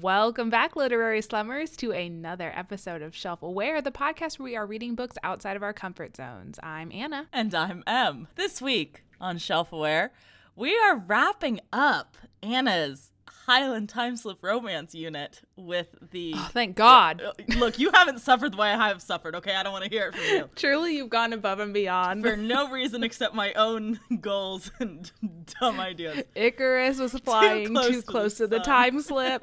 [0.00, 4.64] Welcome back, literary slummers, to another episode of Shelf Aware, the podcast where we are
[4.64, 6.58] reading books outside of our comfort zones.
[6.62, 7.26] I'm Anna.
[7.34, 8.26] And I'm Em.
[8.34, 10.12] This week on Shelf Aware,
[10.56, 13.12] we are wrapping up Anna's
[13.46, 16.34] Highland Time Slip Romance unit with the.
[16.36, 17.22] Oh, thank God.
[17.56, 19.54] Look, you haven't suffered the way I have suffered, okay?
[19.54, 20.48] I don't want to hear it from you.
[20.56, 22.22] Truly, you've gone above and beyond.
[22.22, 25.10] For no reason except my own goals and
[25.60, 26.24] dumb ideas.
[26.34, 29.42] Icarus was flying too close, too close to, the, to the time slip.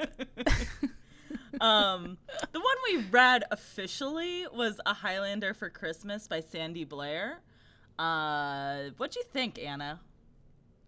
[1.59, 2.17] um,
[2.51, 7.39] the one we read officially was A Highlander for Christmas by Sandy Blair.
[7.97, 9.99] Uh, what'd you think, Anna?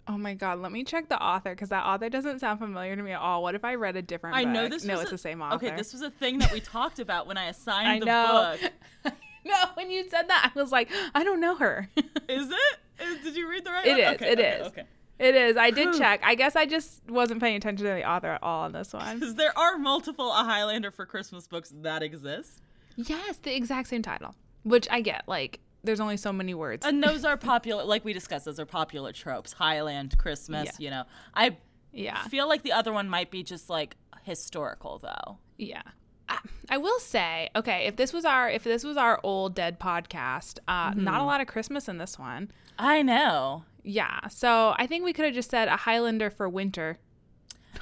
[0.09, 3.03] Oh my god, let me check the author because that author doesn't sound familiar to
[3.03, 3.43] me at all.
[3.43, 4.53] What if I read a different I book?
[4.53, 4.83] know this.
[4.83, 5.67] No, it's a, the same author.
[5.67, 8.57] Okay, this was a thing that we talked about when I assigned I the know.
[8.59, 9.13] book.
[9.45, 11.87] no, when you said that, I was like, I don't know her.
[12.27, 12.79] is it?
[12.99, 13.99] Is, did you read the right It one?
[13.99, 14.07] is.
[14.15, 14.67] Okay, it okay, is.
[14.67, 14.83] Okay.
[15.19, 15.57] It is.
[15.57, 16.21] I did check.
[16.23, 19.19] I guess I just wasn't paying attention to the author at all on this one.
[19.19, 22.61] Because there are multiple A Highlander for Christmas books that exist.
[22.95, 25.23] Yes, the exact same title, which I get.
[25.27, 26.85] Like, there's only so many words.
[26.85, 29.53] And those are popular, like we discussed, those are popular tropes.
[29.53, 30.85] Highland, Christmas, yeah.
[30.85, 31.03] you know.
[31.33, 31.57] I
[31.91, 32.23] yeah.
[32.27, 35.37] feel like the other one might be just like historical, though.
[35.57, 35.83] Yeah.
[36.69, 40.59] I will say, okay, if this was our if this was our old dead podcast,
[40.67, 41.03] uh, mm-hmm.
[41.03, 42.51] not a lot of Christmas in this one.
[42.77, 43.63] I know.
[43.83, 46.99] Yeah, so I think we could have just said a Highlander for winter.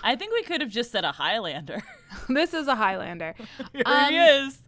[0.03, 1.83] I think we could have just said a Highlander.
[2.29, 3.35] this is a Highlander.
[3.73, 4.59] Here um, he is.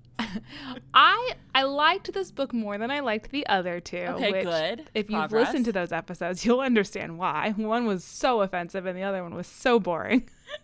[0.94, 3.98] I I liked this book more than I liked the other two.
[3.98, 4.90] Okay, which, good.
[4.94, 5.32] If Progress.
[5.32, 7.54] you've listened to those episodes, you'll understand why.
[7.56, 10.30] One was so offensive and the other one was so boring.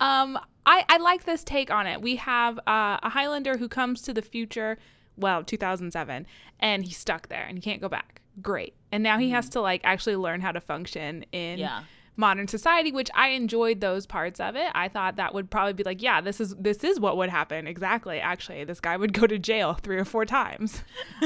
[0.00, 2.00] um, I I like this take on it.
[2.00, 4.78] We have uh, a Highlander who comes to the future,
[5.16, 6.26] well, 2007,
[6.60, 8.20] and he's stuck there and he can't go back.
[8.42, 9.52] Great, and now he has mm.
[9.52, 11.58] to like actually learn how to function in.
[11.58, 11.82] Yeah
[12.20, 14.70] modern society which i enjoyed those parts of it.
[14.74, 17.66] I thought that would probably be like yeah this is this is what would happen.
[17.66, 18.20] Exactly.
[18.20, 20.84] Actually this guy would go to jail three or four times.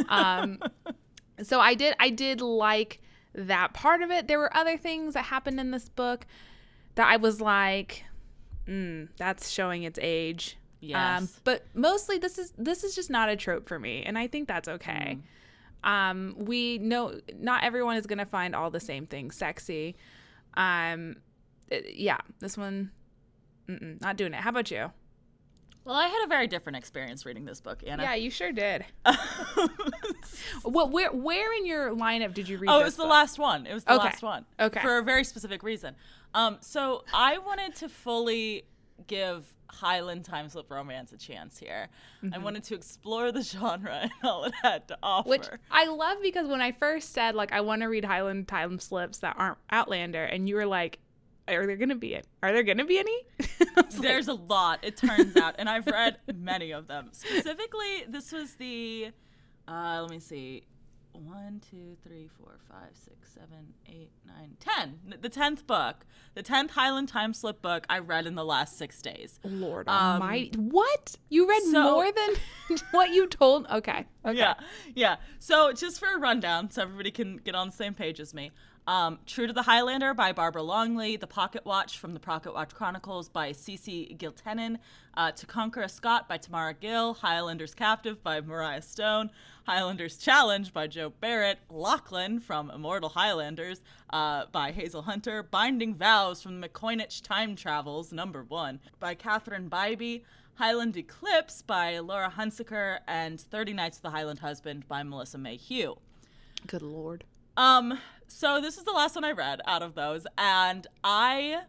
[0.08, 0.60] Um,
[1.42, 3.00] so i did i did like
[3.34, 4.28] that part of it.
[4.28, 6.26] There were other things that happened in this book
[6.94, 8.04] that i was like
[8.66, 10.56] mm, that's showing its age.
[10.56, 11.22] Um, yes.
[11.22, 14.28] Um, but mostly this is this is just not a trope for me and i
[14.28, 15.18] think that's okay.
[15.84, 15.88] Mm.
[15.90, 19.96] um, we know not everyone is going to find all the same things sexy
[20.56, 21.16] um,
[21.68, 22.90] it, yeah, this one,
[23.68, 24.40] not doing it.
[24.40, 24.90] How about you?
[25.84, 28.02] Well, I had a very different experience reading this book, Anna.
[28.04, 28.86] Yeah, you sure did.
[30.64, 32.70] well, where where in your lineup did you read?
[32.70, 33.04] Oh, it was book?
[33.04, 33.66] the last one.
[33.66, 34.04] It was the okay.
[34.04, 34.46] last one.
[34.58, 34.80] Okay.
[34.80, 35.94] For a very specific reason.
[36.32, 38.64] Um, so I wanted to fully
[39.06, 41.88] give Highland time slip romance a chance here.
[42.22, 42.34] Mm-hmm.
[42.34, 45.28] I wanted to explore the genre and all it had to offer.
[45.28, 48.78] Which I love because when I first said like I want to read Highland time
[48.78, 50.98] slips that aren't Outlander, and you were like,
[51.48, 52.26] "Are there gonna be it?
[52.42, 53.26] Are there gonna be any?"
[54.00, 54.80] There's like, a lot.
[54.82, 57.08] It turns out, and I've read many of them.
[57.12, 59.10] Specifically, this was the.
[59.66, 60.64] Uh, let me see
[61.14, 65.00] one, two, three, four, five, six, seven, eight, nine, ten.
[65.20, 66.04] The tenth book,
[66.34, 69.38] the tenth Highland Time Slip book I read in the last six days.
[69.44, 70.58] Lord um, Almighty!
[70.58, 73.66] What you read so, more than what you told?
[73.66, 74.54] Okay, okay, yeah,
[74.94, 75.16] yeah.
[75.38, 78.50] So just for a rundown, so everybody can get on the same page as me.
[78.86, 82.74] Um, True to the Highlander by Barbara Longley, The Pocket Watch from the Pocket Watch
[82.74, 84.76] Chronicles by Cece Giltenin,
[85.14, 89.30] uh, To Conquer a Scot by Tamara Gill, Highlander's Captive by Mariah Stone,
[89.66, 93.80] Highlander's Challenge by Joe Barrett, Lachlan from Immortal Highlanders
[94.10, 99.70] uh, by Hazel Hunter, Binding Vows from the MacCoinnich Time Travels, number one, by Catherine
[99.70, 100.22] Bybee,
[100.56, 105.96] Highland Eclipse by Laura Hunsicker, and 30 Nights of the Highland Husband by Melissa Mayhue.
[106.66, 107.24] Good lord.
[107.56, 107.98] Um,
[108.28, 111.62] so this is the last one I read out of those, and I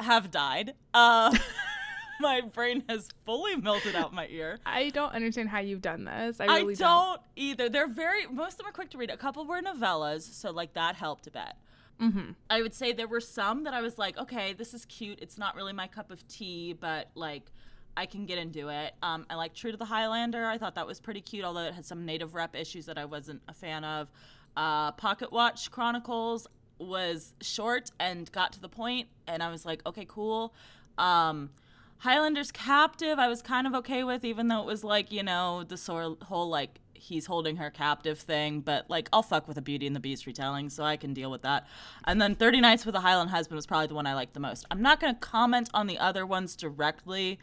[0.00, 0.74] have died.
[0.92, 1.36] Uh
[2.20, 4.58] my brain has fully melted out my ear.
[4.66, 6.40] I don't understand how you've done this.
[6.40, 7.68] I really I don't, don't, either.
[7.68, 9.10] They're very most of them are quick to read.
[9.10, 11.52] A couple were novellas, so like that helped a bit.
[12.00, 12.32] Mm-hmm.
[12.50, 15.20] I would say there were some that I was like, okay, this is cute.
[15.22, 17.52] It's not really my cup of tea, but like
[17.96, 18.94] I can get into it.
[19.02, 20.46] Um, I like True to the Highlander.
[20.46, 23.04] I thought that was pretty cute, although it had some native rep issues that I
[23.04, 24.10] wasn't a fan of.
[24.56, 26.46] Uh, Pocket Watch Chronicles
[26.78, 30.54] was short and got to the point, and I was like, okay, cool.
[30.98, 31.50] Um,
[31.98, 35.64] Highlander's captive, I was kind of okay with, even though it was like, you know,
[35.64, 39.86] the whole like he's holding her captive thing, but like I'll fuck with a Beauty
[39.86, 41.66] and the Beast retelling, so I can deal with that.
[42.04, 44.40] And then 30 Nights with a Highland Husband was probably the one I liked the
[44.40, 44.66] most.
[44.70, 47.38] I'm not going to comment on the other ones directly,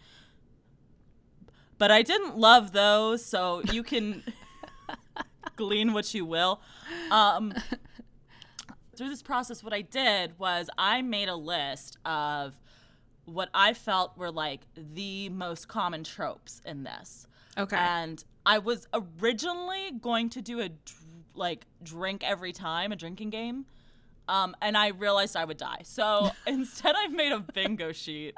[1.81, 4.22] but I didn't love those, so you can
[5.56, 6.62] glean what you will.
[7.10, 7.56] Um,
[8.95, 12.54] through this process, what I did was I made a list of
[13.25, 17.25] what I felt were like the most common tropes in this.
[17.57, 17.78] Okay.
[17.78, 20.69] And I was originally going to do a
[21.34, 23.66] like drink every time, a drinking game.
[24.27, 25.81] Um, and I realized I would die.
[25.81, 28.36] So instead, I've made a bingo sheet.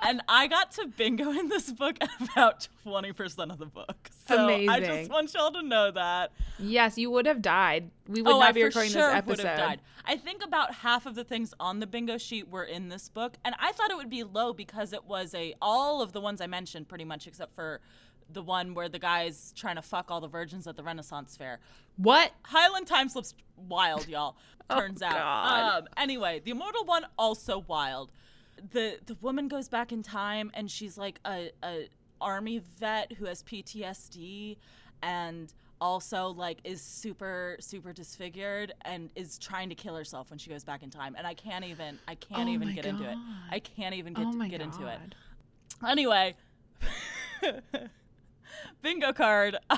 [0.00, 4.10] And I got to bingo in this book about 20% of the book.
[4.26, 6.32] So I just want y'all to know that.
[6.58, 7.90] yes, you would have died.
[8.08, 9.80] We would oh, not I be recording sure this would have died.
[10.04, 13.36] I think about half of the things on the bingo sheet were in this book,
[13.44, 16.40] and I thought it would be low because it was a all of the ones
[16.40, 17.80] I mentioned pretty much except for
[18.32, 21.60] the one where the guy's trying to fuck all the virgins at the Renaissance Fair.
[21.96, 22.32] What?
[22.42, 24.36] Highland time slips wild, y'all.
[24.70, 25.12] Turns out.
[25.12, 25.82] Oh, God.
[25.82, 28.10] Um, anyway, the immortal one also wild.
[28.70, 31.88] The the woman goes back in time and she's like a, a
[32.20, 34.56] army vet who has PTSD
[35.02, 40.48] and also like is super super disfigured and is trying to kill herself when she
[40.48, 43.18] goes back in time and I can't even I can't Oh even get into it.
[43.50, 44.72] I can't even get oh my get god.
[44.72, 45.00] into it.
[45.86, 46.36] Anyway,
[48.82, 49.56] bingo card.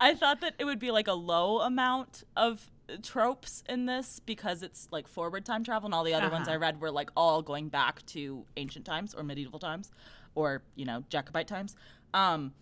[0.00, 2.70] I thought that it would be like a low amount of
[3.02, 6.54] tropes in this because it's like forward time travel, and all the other ones Uh-huh.
[6.54, 9.90] I read were like all going back to ancient times or medieval times,
[10.34, 11.76] or you know Jacobite times.
[12.14, 12.52] Um,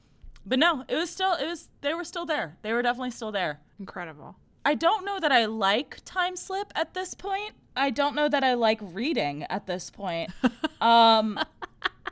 [0.47, 2.57] but no, it was still it was they were still there.
[2.63, 3.61] They were definitely still there.
[3.79, 4.37] Incredible.
[4.65, 7.53] I don't know that I like time slip at this point.
[7.75, 10.31] I don't know that I like reading at this point.
[10.81, 11.41] Um,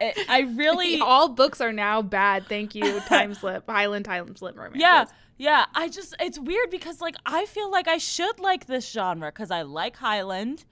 [0.00, 2.46] it, I really, All books are now bad.
[2.48, 2.98] Thank you.
[3.06, 3.64] Time slip.
[3.70, 4.80] Highland time slip romances.
[4.80, 5.04] yeah,
[5.38, 5.66] yeah.
[5.74, 9.50] I just, it's weird because like I feel like I should like this genre because
[9.50, 10.64] I like Highland,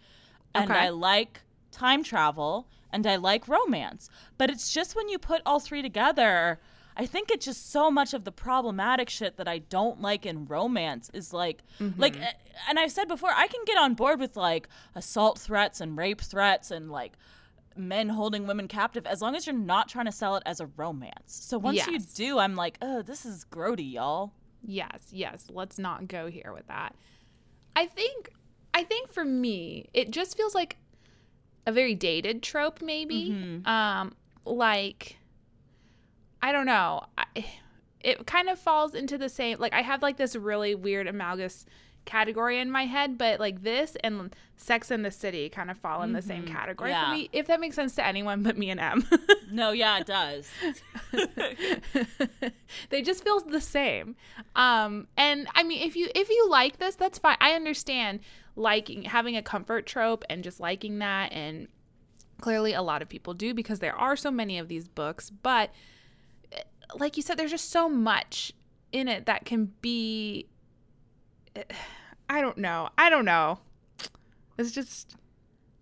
[0.55, 0.81] and Okay.
[0.81, 1.40] I like
[1.70, 4.08] time travel, and I like romance.
[4.38, 6.61] But it's just when you put all three together.
[6.96, 10.46] I think it's just so much of the problematic shit that I don't like in
[10.46, 11.64] romance is like
[11.99, 12.26] like uh,
[12.69, 16.20] and I've said before I can get on board with like assault threats and rape
[16.20, 17.14] threats and like
[17.76, 20.66] men holding women captive as long as you're not trying to sell it as a
[20.76, 21.34] romance.
[21.34, 24.31] So once you do, I'm like, "Oh, this is grody, y'all."
[24.66, 25.49] Yes, yes.
[25.50, 26.94] Let's not go here with that.
[27.76, 28.31] I think
[28.72, 30.76] I think for me, it just feels like
[31.66, 33.31] a very dated trope maybe.
[33.31, 33.66] Mm-hmm.
[33.66, 34.14] Um
[34.44, 35.16] like
[36.43, 37.05] I don't know.
[37.16, 37.25] I,
[38.00, 41.66] it kind of falls into the same like I have like this really weird amalgamous
[42.04, 46.02] category in my head, but like this and Sex in the City kind of fall
[46.02, 47.00] in the same category Mm-hmm.
[47.00, 47.10] Yeah.
[47.10, 47.28] for me.
[47.32, 49.04] If that makes sense to anyone but me and M.
[49.50, 50.48] No, yeah, it does.
[52.90, 54.16] they just feel the same
[54.56, 58.20] um and i mean if you if you like this that's fine i understand
[58.56, 61.68] liking having a comfort trope and just liking that and
[62.40, 65.70] clearly a lot of people do because there are so many of these books but
[66.52, 66.60] eh,
[66.96, 68.52] like you said there's just so much
[68.92, 70.46] in it that can be
[72.28, 72.88] i don't know.
[72.96, 73.58] I don't know.
[74.58, 75.16] It's just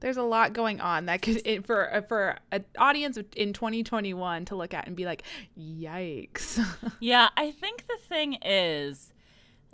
[0.01, 4.45] there's a lot going on that could it, for uh, for an audience in 2021
[4.47, 5.23] to look at and be like
[5.59, 6.61] yikes.
[7.01, 9.13] Yeah, I think the thing is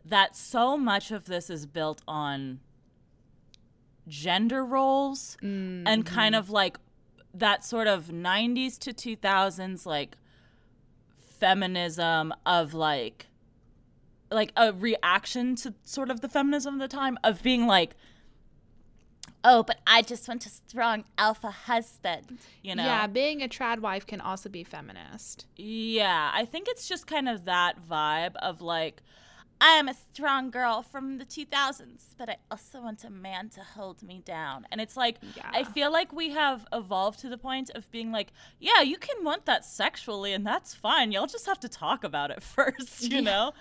[0.04, 2.60] that so much of this is built on
[4.06, 5.36] gender roles
[5.86, 6.78] and kind of like
[7.34, 10.16] that sort of 90s to 2000s like
[11.38, 13.27] feminism of like
[14.30, 17.94] like a reaction to sort of the feminism of the time of being like
[19.44, 23.78] oh but i just want a strong alpha husband you know Yeah, being a trad
[23.80, 25.46] wife can also be feminist.
[25.56, 29.02] yeah, I think it's just kind of that vibe of like,
[29.60, 33.60] I am a strong girl from the 2000s, but I also want a man to
[33.60, 34.66] hold me down.
[34.70, 35.16] And it's like,
[35.52, 39.24] I feel like we have evolved to the point of being like, yeah, you can
[39.24, 41.10] want that sexually, and that's fine.
[41.10, 43.52] Y'all just have to talk about it first, you know?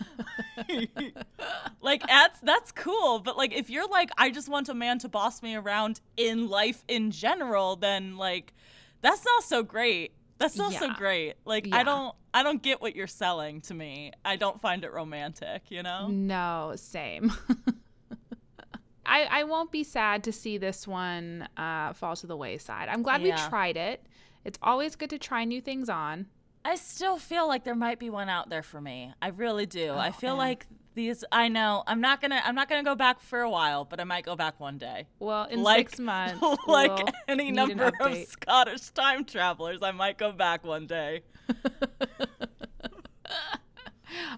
[1.81, 3.19] like, that's, that's cool.
[3.19, 6.47] But like, if you're like, I just want a man to boss me around in
[6.47, 8.53] life in general, then like,
[9.01, 10.11] that's not so great.
[10.39, 11.35] That's not so great.
[11.45, 11.77] Like Yeah.
[11.77, 14.11] I don't I don't get what you're selling to me.
[14.23, 16.07] I don't find it romantic, you know?
[16.07, 17.31] No, same.
[19.05, 22.89] I I won't be sad to see this one uh, fall to the wayside.
[22.89, 23.41] I'm glad Yeah.
[23.43, 24.05] we tried it.
[24.43, 26.27] It's always good to try new things on.
[26.65, 29.13] I still feel like there might be one out there for me.
[29.21, 29.93] I really do.
[29.93, 30.37] I feel Em.
[30.37, 30.67] like
[30.97, 31.83] these I know.
[31.87, 34.25] I'm not going to I'm not to go back for a while, but I might
[34.25, 35.07] go back one day.
[35.19, 38.17] Well, in like six months, like we'll any need an number of.
[38.27, 41.21] Scottish time travelers, I might go back one day.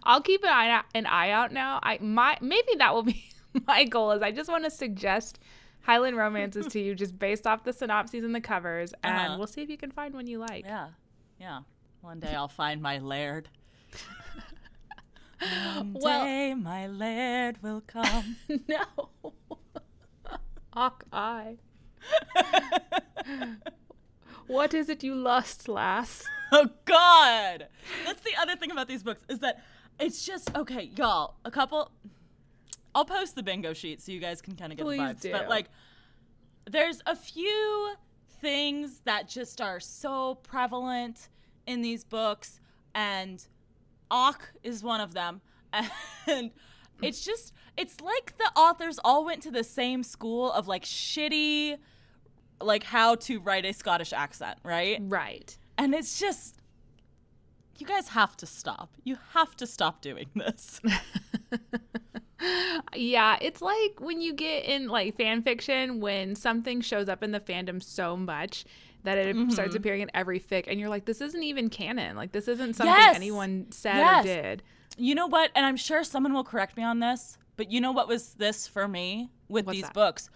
[0.03, 1.79] I'll keep an eye out, an eye out now.
[1.83, 3.23] I my maybe that will be
[3.67, 4.11] my goal.
[4.11, 5.39] Is I just want to suggest
[5.81, 9.35] Highland romances to you just based off the synopses and the covers, and Uh-huh.
[9.37, 10.65] we'll see if you can find one you like.
[10.65, 10.89] Yeah.
[11.39, 11.59] Yeah.
[12.01, 13.49] One day I'll find my laird.
[15.39, 18.35] One Well- day my laird will come.
[18.67, 19.09] no.
[20.73, 21.55] Hawkeye.
[24.47, 26.23] what is it you lust, lass?
[26.51, 27.67] Oh God,
[28.05, 29.63] that's the other thing about these books is that
[29.99, 31.35] it's just okay, y'all.
[31.45, 31.91] A couple.
[32.95, 35.21] I'll post the bingo sheet so you guys can kind of get Please the vibes.
[35.21, 35.31] do.
[35.31, 35.67] But like,
[36.69, 37.93] there's a few
[38.41, 41.29] things that just are so prevalent
[41.67, 42.59] in these books,
[42.95, 43.45] and
[44.11, 45.41] Ak is one of them.
[46.27, 46.51] And
[47.01, 51.77] it's just, it's like the authors all went to the same school of like shitty,
[52.61, 54.97] like how to write a Scottish accent, right?
[55.01, 55.57] Right.
[55.77, 56.57] And it's just,
[57.77, 58.91] you guys have to stop.
[59.05, 60.81] You have to stop doing this.
[62.95, 67.31] Yeah, it's like when you get in like fan fiction when something shows up in
[67.31, 68.65] the fandom so much
[69.03, 69.49] that it Mm-hmm.
[69.51, 72.15] starts appearing in every fic and you're like this isn't even canon.
[72.15, 73.15] Like this isn't something Yes!
[73.15, 74.25] anyone said Yes.
[74.25, 74.63] or did.
[74.97, 75.51] You know what?
[75.55, 78.67] And I'm sure someone will correct me on this, but you know what was this
[78.67, 79.93] for me with What's these that?
[79.93, 80.29] books?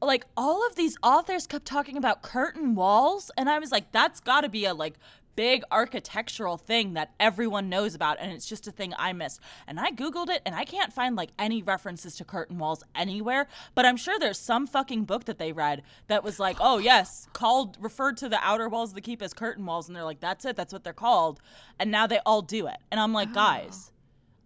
[0.00, 4.20] Like all of these authors kept talking about curtain walls, and I was like, that's
[4.20, 4.94] got to be a like
[5.36, 9.40] big architectural thing that everyone knows about, and it's just a thing I missed.
[9.66, 13.46] And I googled it, and I can't find like any references to curtain walls anywhere.
[13.74, 17.28] But I'm sure there's some fucking book that they read that was like, oh yes,
[17.32, 20.20] called referred to the outer walls of the keep as curtain walls, and they're like,
[20.20, 21.40] that's it, that's what they're called,
[21.78, 22.78] and now they all do it.
[22.90, 23.92] And I'm like, guys.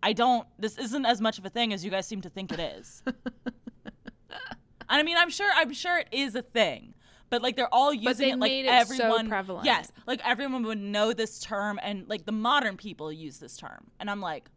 [0.02, 0.46] I don't.
[0.58, 3.02] This isn't as much of a thing as you guys seem to think it is.
[4.90, 5.50] And I mean, I'm sure.
[5.54, 6.94] I'm sure it is a thing,
[7.30, 9.28] but like they're all using it like it so everyone.
[9.28, 9.64] prevalent.
[9.64, 13.90] Yes, like everyone would know this term, and like the modern people use this term,
[13.98, 14.50] and I'm like,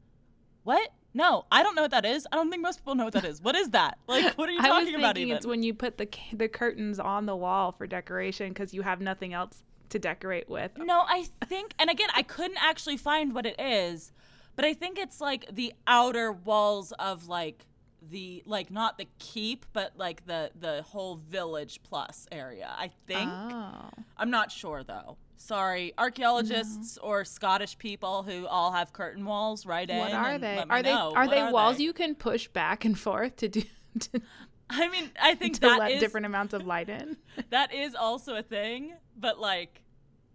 [0.63, 0.89] what?
[1.13, 2.27] No, I don't know what that is.
[2.31, 3.39] I don't think most people know what that is.
[3.39, 3.99] What is that?
[4.07, 5.17] Like, what are you I was talking thinking about?
[5.17, 8.81] Even it's when you put the the curtains on the wall for decoration because you
[8.81, 10.71] have nothing else to decorate with.
[10.77, 14.11] No, I think, and again, I couldn't actually find what it is,
[14.55, 17.67] but I think it's like the outer walls of like
[18.09, 22.69] the like not the keep, but like the the whole village plus area.
[22.77, 23.89] I think Oh.
[24.17, 25.17] I'm not sure though.
[25.37, 27.05] Sorry, archaeologists mm-hmm.
[27.07, 29.65] or Scottish people who all have curtain walls.
[29.65, 29.97] Right in.
[29.97, 30.63] What are they?
[30.69, 31.83] Are they are What they walls they?
[31.83, 33.63] you can push back and forth to do
[33.99, 34.21] to,
[34.69, 37.17] I mean, I think to that let is different amounts of light in?
[37.49, 39.83] that is also a thing, but like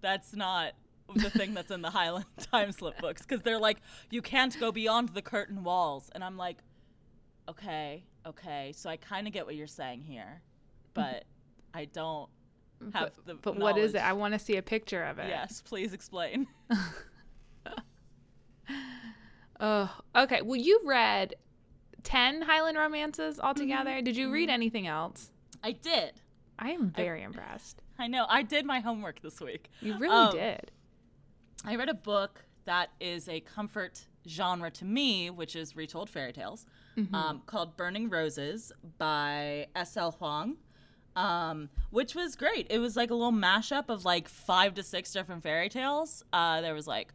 [0.00, 0.72] that's not
[1.14, 3.78] the thing that's in the Highland time slip books because they're like
[4.10, 6.58] you can't go beyond the curtain walls, and I'm like,
[7.48, 10.42] okay, okay, so I kind of get what you're saying here,
[10.94, 11.24] but
[11.74, 12.28] I don't
[12.82, 12.90] mm-hmm.
[12.90, 13.34] have the.
[13.34, 14.02] But what is it?
[14.02, 15.28] I want to see a picture of it.
[15.28, 16.46] Yes, please explain.
[19.60, 20.42] Oh, okay.
[20.42, 21.34] Well, you read
[22.04, 23.90] 10 Highland romances altogether.
[23.90, 24.04] Mm-hmm.
[24.04, 24.54] Did you read mm-hmm.
[24.54, 25.30] anything else?
[25.62, 26.20] I did.
[26.58, 27.82] I am very impressed.
[27.98, 28.26] I know.
[28.28, 29.70] I did my homework this week.
[29.80, 30.70] You really Um, did.
[31.64, 36.32] I read a book that is a comfort genre to me, which is retold fairy
[36.32, 36.66] tales,
[37.12, 40.12] um, called Burning Roses by S.L.
[40.12, 40.56] Huang,
[41.16, 42.66] um, which was great.
[42.70, 46.22] It was like a little mashup of like five to six different fairy tales.
[46.32, 47.12] Uh, there was like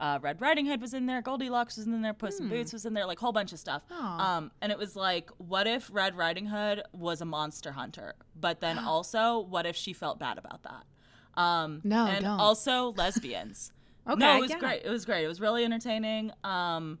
[0.00, 2.84] uh, Red Riding Hood was in there, Goldilocks was in there, Puss in Boots was
[2.86, 3.82] in there, like a whole bunch of stuff.
[3.90, 8.14] Um, and it was like, what if Red Riding Hood was a monster hunter?
[8.38, 11.40] But then also, what if she felt bad about that?
[11.40, 12.40] Um, No, and don't.
[12.40, 13.72] also lesbians.
[14.04, 14.58] Okay, no, it was yeah.
[14.58, 14.82] great.
[14.84, 15.22] It was great.
[15.24, 16.32] It was really entertaining.
[16.42, 16.98] Um,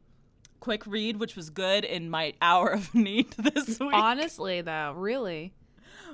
[0.62, 3.92] quick read, which was good in my hour of need this week.
[3.92, 5.52] Honestly, though, really.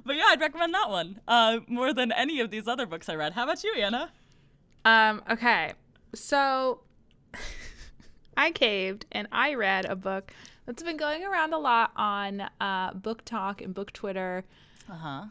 [0.06, 3.14] But yeah, I'd recommend that one uh, more than any of these other books I
[3.14, 3.34] read.
[3.34, 4.10] How about you, Anna?
[4.86, 5.74] Um, okay.
[6.14, 6.80] So
[8.36, 10.32] I caved and I read a book
[10.64, 14.44] that's been going around a lot on uh, BookTok and Book Twitter.
[14.90, 15.26] Uh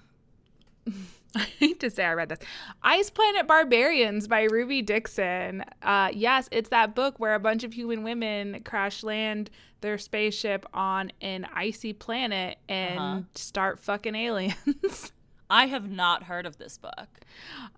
[0.86, 0.92] huh.
[1.36, 2.40] I hate to say I read this.
[2.84, 5.64] Ice Planet Barbarians by Ruby Dixon.
[5.82, 9.50] Uh, yes, it's that book where a bunch of human women crash land
[9.82, 13.22] their spaceship on an icy planet and Uh-huh.
[13.36, 15.12] start fucking aliens.
[15.50, 17.20] I have not heard of this book.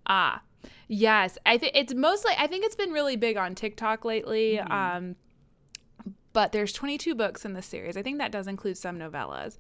[0.08, 0.42] Ah,
[0.88, 1.38] yes.
[1.46, 2.32] I think it's mostly.
[2.38, 4.60] I think it's been really big on TikTok lately.
[4.60, 5.16] Um,
[6.34, 7.98] but there's 22 books in the series.
[7.98, 9.58] I think that does include some novellas.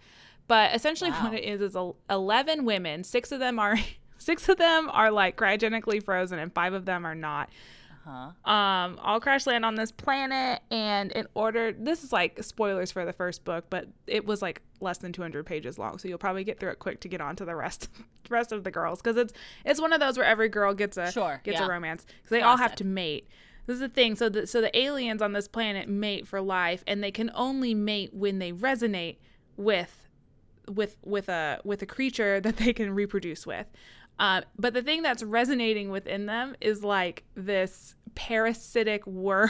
[0.49, 1.25] But essentially, Wow.
[1.25, 1.77] what it is is
[2.09, 3.05] 11 women.
[3.05, 3.77] Six of them are
[4.17, 7.49] six of them are like cryogenically frozen, and five of them are not.
[8.05, 8.31] Huh?
[8.51, 13.05] Um, all crash land on this planet, and in order, this is like spoilers for
[13.05, 16.43] the first book, but it was like less than 200 pages long, so you'll probably
[16.43, 17.87] get through it quick to get on to the rest,
[18.29, 19.33] rest of the girls, because it's
[19.65, 21.65] it's one of those where every girl gets a Sure, gets yeah.
[21.67, 23.27] a romance, because they all have to mate.
[23.67, 24.15] This is the thing.
[24.15, 27.75] So the so the aliens on this planet mate for life, and they can only
[27.75, 29.17] mate when they resonate
[29.55, 30.07] with
[30.69, 33.67] with with a with a creature that they can reproduce with.
[34.19, 39.49] Um, but the thing that's resonating within them is like this parasitic worm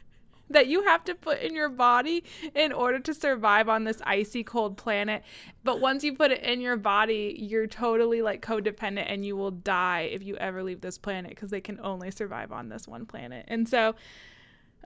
[0.50, 4.42] that you have to put in your body in order to survive on this icy
[4.42, 5.22] cold planet.
[5.62, 9.50] But once you put it in your body, you're totally like codependent and you will
[9.50, 13.06] die if you ever leave this planet because they can only survive on this one
[13.06, 13.44] planet.
[13.48, 13.94] And so,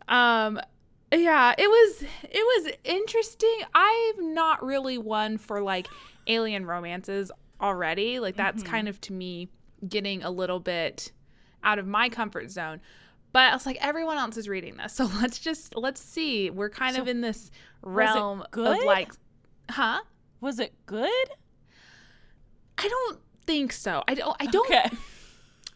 [0.09, 0.61] um,
[1.21, 3.57] yeah, it was it was interesting.
[3.75, 5.87] I'm not really one for like
[6.27, 8.19] alien romances already.
[8.21, 9.49] Like that's kind of to me
[9.89, 11.13] getting a little bit
[11.65, 12.81] out of my comfort zone.
[13.33, 16.51] But I was like, everyone else is reading this, so let's just let's see.
[16.51, 17.51] We're kind So, of in this
[17.83, 18.79] realm good?
[18.81, 19.13] of like,
[19.71, 20.01] huh?
[20.41, 21.09] Was it good?
[22.79, 24.03] I don't think so.
[24.09, 24.37] I don't.
[24.41, 24.67] I don't.
[24.71, 24.89] Okay.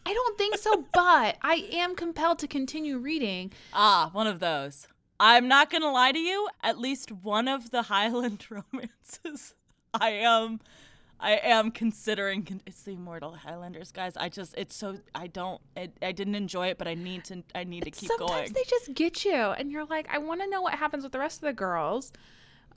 [0.05, 0.85] I don't think so.
[0.93, 3.51] But I am compelled to continue reading.
[3.73, 4.87] Ah, one of those.
[5.19, 6.47] I'm not gonna lie to you.
[6.63, 9.55] At least one of the Highland romances,
[9.93, 10.59] I am,
[11.19, 12.43] I am considering.
[12.43, 14.15] Con- it's the Immortal Highlanders, guys.
[14.15, 14.99] I just, it's so.
[15.15, 15.61] I don't.
[15.75, 17.43] It, I didn't enjoy it, but I need to.
[17.55, 18.45] I need to keep Sometimes going.
[18.47, 21.11] Sometimes they just get you, and you're like, I want to know what happens with
[21.13, 22.11] the rest of the girls.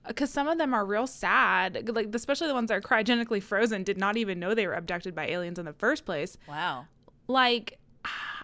[0.09, 3.83] Because some of them are real sad, like especially the ones that are cryogenically frozen,
[3.85, 6.39] did not even know they were abducted by aliens in the first place.
[6.49, 6.87] wow.
[7.29, 7.79] like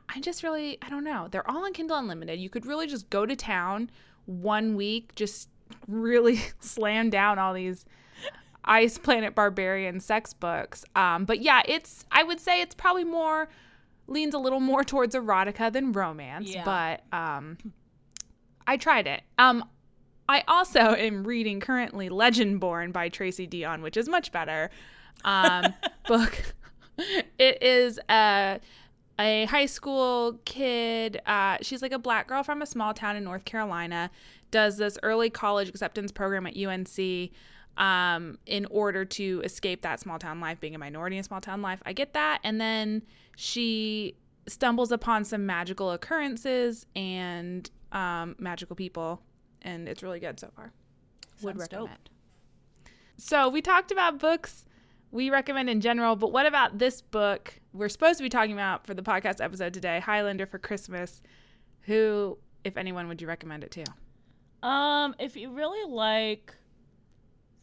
[0.08, 1.28] I just really I don't know.
[1.30, 2.38] They're all on Kindle Unlimited.
[2.38, 3.90] You could really just go to town
[4.26, 5.48] one week, just
[5.88, 7.84] really slam down all these
[8.64, 10.84] Ice Planet Barbarian sex books.
[10.94, 13.48] Um, but yeah, it's I would say it's probably more
[14.06, 16.54] leans a little more towards erotica than romance.
[16.54, 16.64] Yeah.
[16.64, 17.58] But um,
[18.66, 19.22] I tried it.
[19.38, 19.64] Um,
[20.28, 24.70] I also am reading currently Legendborn by Tracy Deonn, which is much better.
[25.24, 25.74] Um,
[26.06, 26.54] book.
[27.38, 28.58] It is a
[29.18, 31.20] a high school kid.
[31.26, 34.10] Uh, she's like a black girl from a small town in North Carolina.
[34.50, 37.30] Does this early college acceptance program at UNC
[37.76, 41.62] um, in order to escape that small town life, being a minority in small town
[41.62, 41.82] life.
[41.84, 43.02] I get that, and then
[43.36, 44.16] she
[44.48, 49.20] stumbles upon some magical occurrences and um, magical people,
[49.62, 50.72] and it's really good so far.
[51.42, 51.80] Would Sounds dope.
[51.80, 52.10] recommend.
[53.18, 54.64] So we talked about books
[55.10, 58.86] we recommend in general, but what about this book we're supposed to be talking about
[58.86, 61.22] for the podcast episode today, Highlander for Christmas?
[61.82, 64.66] Who, if anyone, would you recommend it to?
[64.66, 66.54] Um, if you really like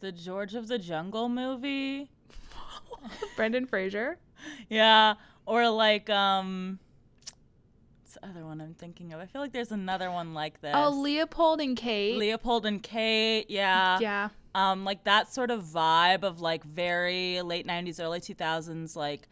[0.00, 2.10] the George of the Jungle movie,
[3.36, 4.18] Brendan Fraser.
[4.68, 5.14] yeah,
[5.46, 6.78] or like um,
[8.02, 9.20] what's the other one I'm thinking of?
[9.20, 10.72] I feel like there's another one like this.
[10.74, 12.16] Oh, Leopold and Kate.
[12.16, 13.98] Leopold and Kate, yeah.
[14.00, 14.28] yeah.
[14.54, 19.28] Um, like that sort of vibe of like very late '90s, early 2000s, like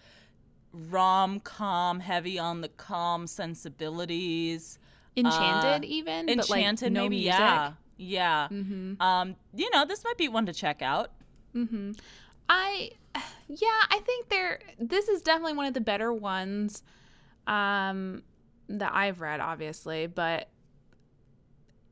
[0.73, 4.79] rom com, heavy on the calm sensibilities.
[5.17, 6.29] Enchanted, Uh, even.
[6.29, 6.51] Enchanted, but
[6.87, 7.39] like no maybe, music.
[7.39, 8.49] yeah, yeah.
[8.51, 9.03] Mm-hmm.
[9.03, 11.13] Um, you know, this might be one to check out.
[11.55, 11.93] Mm-hmm.
[12.49, 12.93] I,
[13.49, 14.61] yeah, I think they're.
[14.79, 16.83] This is definitely one of the better ones,
[17.47, 18.23] um,
[18.69, 20.07] that I've read, obviously.
[20.07, 20.49] But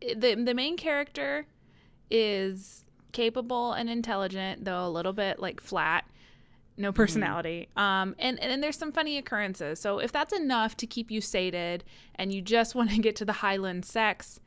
[0.00, 1.46] the the main character
[2.10, 6.04] is capable and intelligent, though a little bit like flat,
[6.76, 7.68] no personality.
[7.76, 9.80] Um, and and there's some funny occurrences.
[9.80, 13.24] So if that's enough to keep you sated, and you just want to get to
[13.24, 14.40] the Highland sex,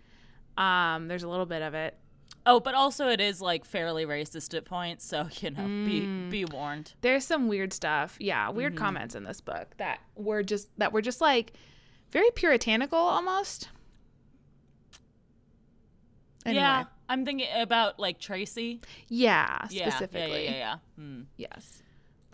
[0.57, 1.97] um, there's a little bit of it.
[2.45, 5.85] Oh, but also it is like fairly racist at points, so you know, Mm.
[6.31, 6.93] be be warned.
[7.01, 8.83] there's some weird stuff yeah weird Mm-hmm.
[8.83, 11.53] comments in this book that were just that were just like
[12.11, 13.69] very puritanical almost
[16.45, 18.81] anyway Yeah, I'm thinking about like Tracy.
[19.07, 20.57] yeah, specifically Yeah, yeah, yeah.
[20.57, 20.75] yeah.
[20.97, 21.21] Hmm.
[21.37, 21.82] yes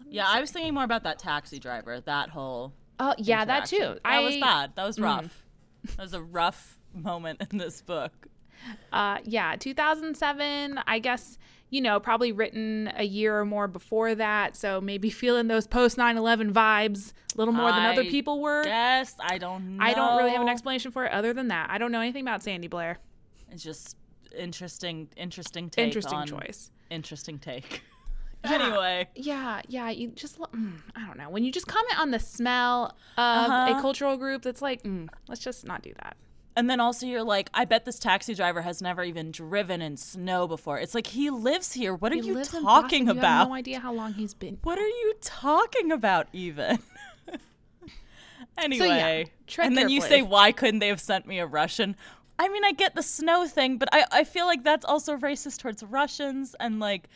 [0.09, 2.01] Yeah, I was thinking more about that taxi driver.
[2.01, 3.95] That whole oh yeah that too.
[4.03, 4.71] That was bad.
[4.75, 5.03] That was Mm.
[5.03, 5.43] rough.
[5.95, 8.27] that was a rough moment in this book.
[8.91, 11.37] uh yeah 2007 i guess
[11.69, 15.95] you know probably written a year or more before that so maybe feeling those post
[15.97, 19.83] 9-11 vibes a little more than other people were Yes, I don't know.
[19.85, 22.23] i don't really have an explanation for it other than that i don't know anything
[22.23, 22.97] about sandy blair
[23.51, 23.95] It's just
[24.37, 25.85] interesting, interesting take.
[25.85, 27.83] interesting choice Interesting take.
[28.45, 28.53] Yeah.
[28.55, 29.89] anyway, Yeah, yeah.
[29.89, 31.29] You just, mm, I don't know.
[31.29, 33.75] When you just comment on the smell of Uh-huh.
[33.77, 36.15] a cultural group, that's like, mm, let's just not do that.
[36.55, 39.95] and then also you're like, I bet this taxi driver has never even driven in
[39.97, 40.77] snow before.
[40.79, 41.93] It's like he lives here.
[41.95, 43.15] What are He you lives in talking Boston.
[43.17, 43.39] You about?
[43.39, 44.57] have no idea how long he's been.
[44.63, 46.79] What are you talking about, even?
[48.57, 51.95] anyway, tread and then you say, why couldn't they have sent me a Russian?
[52.37, 55.59] I mean, I get the snow thing, but I, I feel like that's also racist
[55.59, 57.09] towards Russians, and like,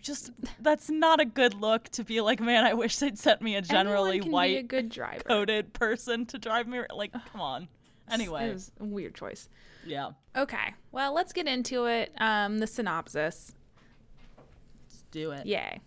[0.00, 3.56] just that's not a good look to be like, man, I wish they'd sent me
[3.56, 5.22] a generally be a white good driver.
[5.24, 6.80] coded person to drive me.
[6.94, 7.68] Like, come on.
[8.10, 9.48] Anyway, It was a weird choice.
[9.84, 12.12] yeah, Okay, well, let's get into it.
[12.18, 13.52] Um, the synopsis.
[14.88, 15.44] let's do it.
[15.46, 15.80] Yay.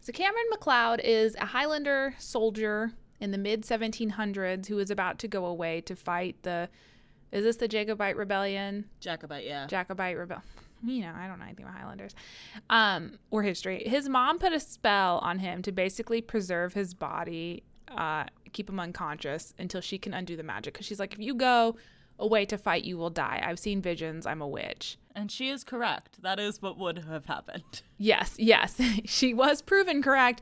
[0.00, 5.28] So Cameron McLeod is a Highlander soldier in the mid 1700s who is about to
[5.28, 6.68] go away to fight the
[7.32, 8.86] Is this the Jacobite rebellion?
[9.00, 9.66] Jacobite, yeah.
[9.66, 10.42] Jacobite rebel.
[10.82, 12.14] You know, I don't know anything about Highlanders,
[12.70, 13.82] um, or history.
[13.86, 18.80] His mom put a spell on him to basically preserve his body, uh, keep him
[18.80, 20.72] unconscious until she can undo the magic.
[20.72, 21.76] Because she's like, if you go
[22.18, 23.42] away to fight, you will die.
[23.44, 24.24] I've seen visions.
[24.26, 24.96] I'm a witch.
[25.14, 26.22] and she is correct.
[26.22, 27.82] That is what would have happened.
[28.02, 30.40] Yes, yes, she was proven correct.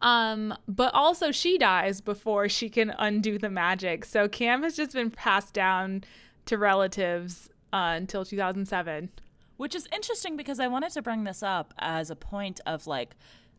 [0.00, 4.04] Um, but also she dies before she can undo the magic.
[4.04, 6.02] So Cam has just been passed down
[6.46, 9.10] to relatives uh, until 2007.
[9.56, 13.16] Which is interesting because I wanted to bring this up as a point of like,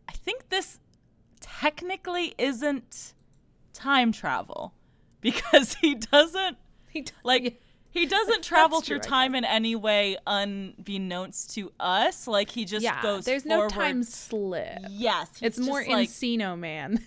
[0.08, 0.80] I think this
[1.40, 3.14] technically isn't
[3.74, 4.74] time travel
[5.22, 6.58] because he doesn't
[6.90, 7.62] He like
[7.98, 12.28] he doesn't travel through I time in any way unbeknownst to us.
[12.28, 13.26] Like he just yeah, goes.
[13.26, 14.80] there's no time slip.
[14.90, 17.00] Yes, It's more like Encino Man.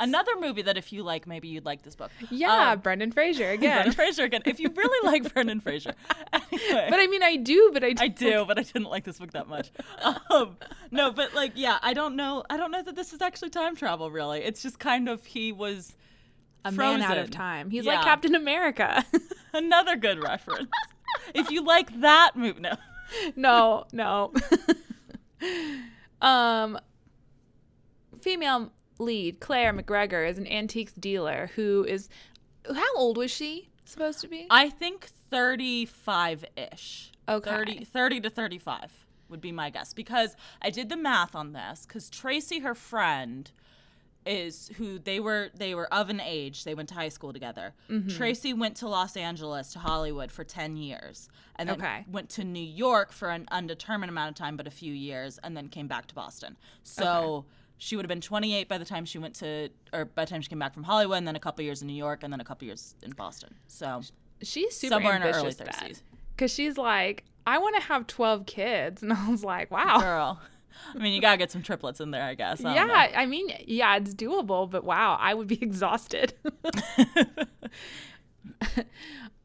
[0.00, 2.10] another movie that if you like, maybe you'd like this book.
[2.30, 3.76] yeah, Um, Brendan Fraser again.
[3.76, 4.42] Brendan Fraser again.
[4.46, 5.94] If you really like Brendan Fraser,
[6.32, 6.86] anyway.
[6.90, 9.18] but I mean, I do, but I, I don't- do, but I didn't like this
[9.18, 9.70] book that much.
[10.30, 10.56] Um,
[10.90, 12.44] no, but like, yeah, I don't know.
[12.50, 14.10] I don't know that this is actually time travel.
[14.10, 15.94] Really, it's just kind of he was
[16.68, 17.70] a man out of time.
[17.70, 17.94] He's Yeah.
[17.96, 19.04] like Captain America.
[19.52, 20.70] Another good reference.
[21.34, 22.74] if you like that movie, no.
[23.36, 24.32] no, no.
[26.26, 26.78] um,
[28.20, 32.08] female lead Claire McGregor is an antiques dealer who is.
[32.72, 34.46] How old was she supposed to be?
[34.50, 37.12] I think 35 ish.
[37.28, 37.50] Okay.
[37.50, 41.84] 30, 30 to 35 would be my guess because I did the math on this
[41.86, 43.50] because Tracy, her friend,
[44.28, 47.74] is who they were they were of an age they went to high school together
[47.90, 48.08] Mm-hmm.
[48.08, 52.04] tracy went to los angeles to hollywood for 10 years and then Okay.
[52.10, 55.56] went to new york for an undetermined amount of time but a few years and
[55.56, 57.04] then came back to boston so
[57.38, 57.48] Okay.
[57.78, 60.40] she would have been 28 by the time she went to or by the time
[60.42, 62.40] she came back from hollywood and then a couple years in new york and then
[62.40, 64.02] a couple years in boston so
[64.40, 66.02] She's super somewhere in her early 30s.
[66.30, 69.02] Because she's like, I want to have 12 kids.
[69.02, 69.98] And I was like, wow.
[69.98, 70.40] girl
[70.94, 72.92] i mean you gotta get some triplets in there i guess I know.
[72.92, 76.34] Yeah, I mean, yeah, it's doable, but wow, I would be exhausted.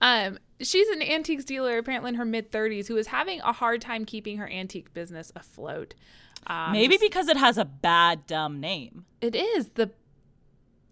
[0.01, 3.81] um, she's an antiques dealer, apparently in her mid 30s, who is having a hard
[3.81, 5.93] time keeping her antique business afloat.
[6.47, 9.91] Um, maybe because it has a bad dumb name it is the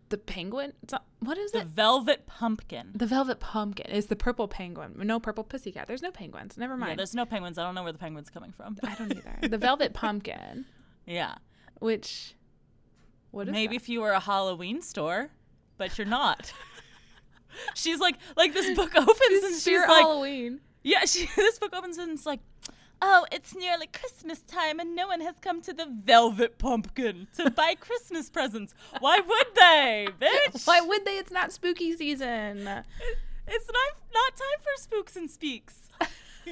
[0.07, 0.71] the penguin.
[0.81, 1.67] it's not- what is the it?
[1.67, 4.93] velvet pumpkin The velvet pumpkin is the purple penguin.
[4.97, 5.87] No purple pussycat.
[5.87, 6.57] There's no penguins.
[6.57, 6.99] Never Yeah, mind.
[6.99, 7.57] there's no penguins.
[7.57, 8.77] I don't know where the penguin's coming from.
[8.83, 9.37] I don't either.
[9.47, 10.65] the velvet pumpkin,
[11.05, 11.35] yeah.
[11.79, 12.35] which
[13.31, 13.83] what is Maybe that?
[13.83, 15.29] if you were a Halloween store,
[15.77, 16.51] but you're not.
[17.75, 20.59] she's like, like this book opens and she's like, Halloween.
[20.83, 22.39] yeah, she this book opens and it's like,
[23.01, 27.49] oh, it's nearly Christmas time and no one has come to the Velvet Pumpkin to
[27.51, 28.73] buy Christmas presents.
[28.99, 30.67] Why would they, bitch?
[30.67, 31.17] Why would they?
[31.17, 32.67] It's not spooky season.
[33.47, 35.89] It's not not time for spooks and speaks.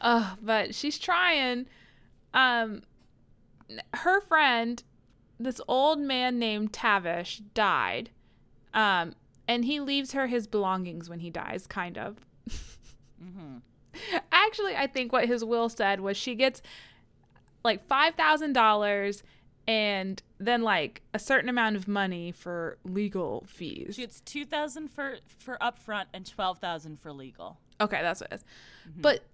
[0.00, 1.66] Oh, but she's trying.
[2.32, 2.82] Um,
[3.94, 4.82] her friend,
[5.38, 8.10] this old man named Tavish, died.
[8.74, 9.14] Um,
[9.48, 12.18] and he leaves her his belongings when he dies, kind of.
[13.26, 14.16] Mm-hmm.
[14.30, 16.62] Actually, I think what his will said was she gets
[17.64, 19.22] like five thousand dollars
[19.68, 23.94] and then like a certain amount of money for legal fees.
[23.96, 27.58] She gets two thousand for for upfront and twelve thousand for legal.
[27.80, 28.44] Okay, that's what it is.
[28.88, 29.00] Mm-hmm.
[29.02, 29.24] But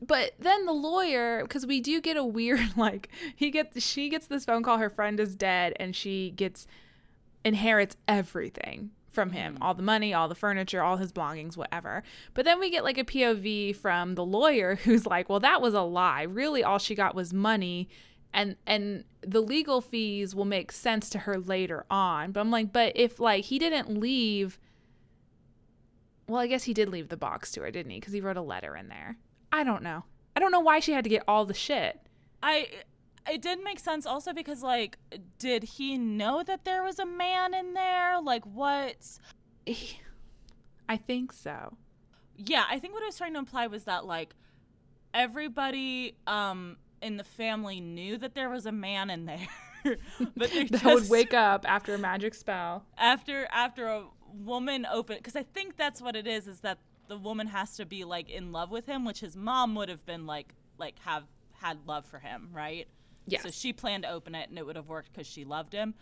[0.00, 4.26] but then the lawyer because we do get a weird like he gets she gets
[4.26, 6.66] this phone call her friend is dead and she gets
[7.44, 9.62] inherits everything from him mm-hmm.
[9.62, 12.02] all the money all the furniture all his belongings whatever
[12.34, 15.74] but then we get like a pov from the lawyer who's like well that was
[15.74, 17.88] a lie really all she got was money
[18.32, 22.72] and and the legal fees will make sense to her later on but i'm like
[22.72, 24.58] but if like he didn't leave
[26.28, 27.98] well, I guess he did leave the box to her, didn't he?
[27.98, 29.16] Because he wrote a letter in there.
[29.50, 30.04] I don't know.
[30.36, 31.98] I don't know why she had to get all the shit.
[32.42, 32.68] I
[33.30, 34.98] it did make sense also because like
[35.38, 38.20] did he know that there was a man in there?
[38.20, 38.96] Like what?
[40.88, 41.76] I think so.
[42.36, 44.34] Yeah, I think what I was trying to imply was that like
[45.14, 49.46] everybody um in the family knew that there was a man in there.
[50.36, 52.84] but they That just would wake up after a magic spell.
[52.96, 57.16] after after a woman open because I think that's what it is is that the
[57.16, 60.26] woman has to be like in love with him, which his mom would have been
[60.26, 61.24] like like have
[61.60, 62.86] had love for him, right?
[63.30, 63.42] Yes.
[63.42, 65.94] So she planned to open it and it would have worked because she loved him.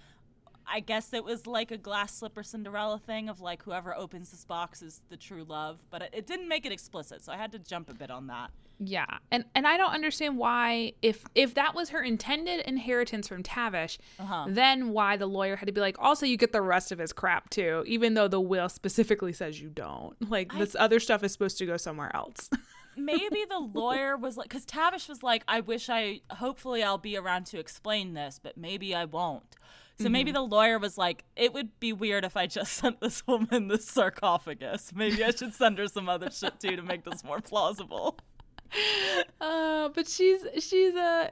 [0.68, 4.44] I guess it was like a glass slipper Cinderella thing of like whoever opens this
[4.44, 7.52] box is the true love, but it, it didn't make it explicit, so I had
[7.52, 8.50] to jump a bit on that.
[8.80, 13.42] Yeah, and and I don't understand why if if that was her intended inheritance from
[13.44, 14.46] Tavish, Uh-huh.
[14.48, 17.12] then why the lawyer had to be like, also you get the rest of his
[17.12, 20.14] crap too, even though the will specifically says you don't.
[20.28, 22.50] Like this other stuff is supposed to go somewhere else.
[22.96, 27.16] Maybe the lawyer was like, because Tavish was like, I wish I, hopefully I'll be
[27.16, 29.56] around to explain this, but maybe I won't.
[29.98, 33.26] So maybe the lawyer was like, it would be weird if I just sent this
[33.26, 34.92] woman this sarcophagus.
[34.94, 38.18] Maybe I should send her some other shit too to make this more plausible.
[39.40, 41.30] uh, but she's she's a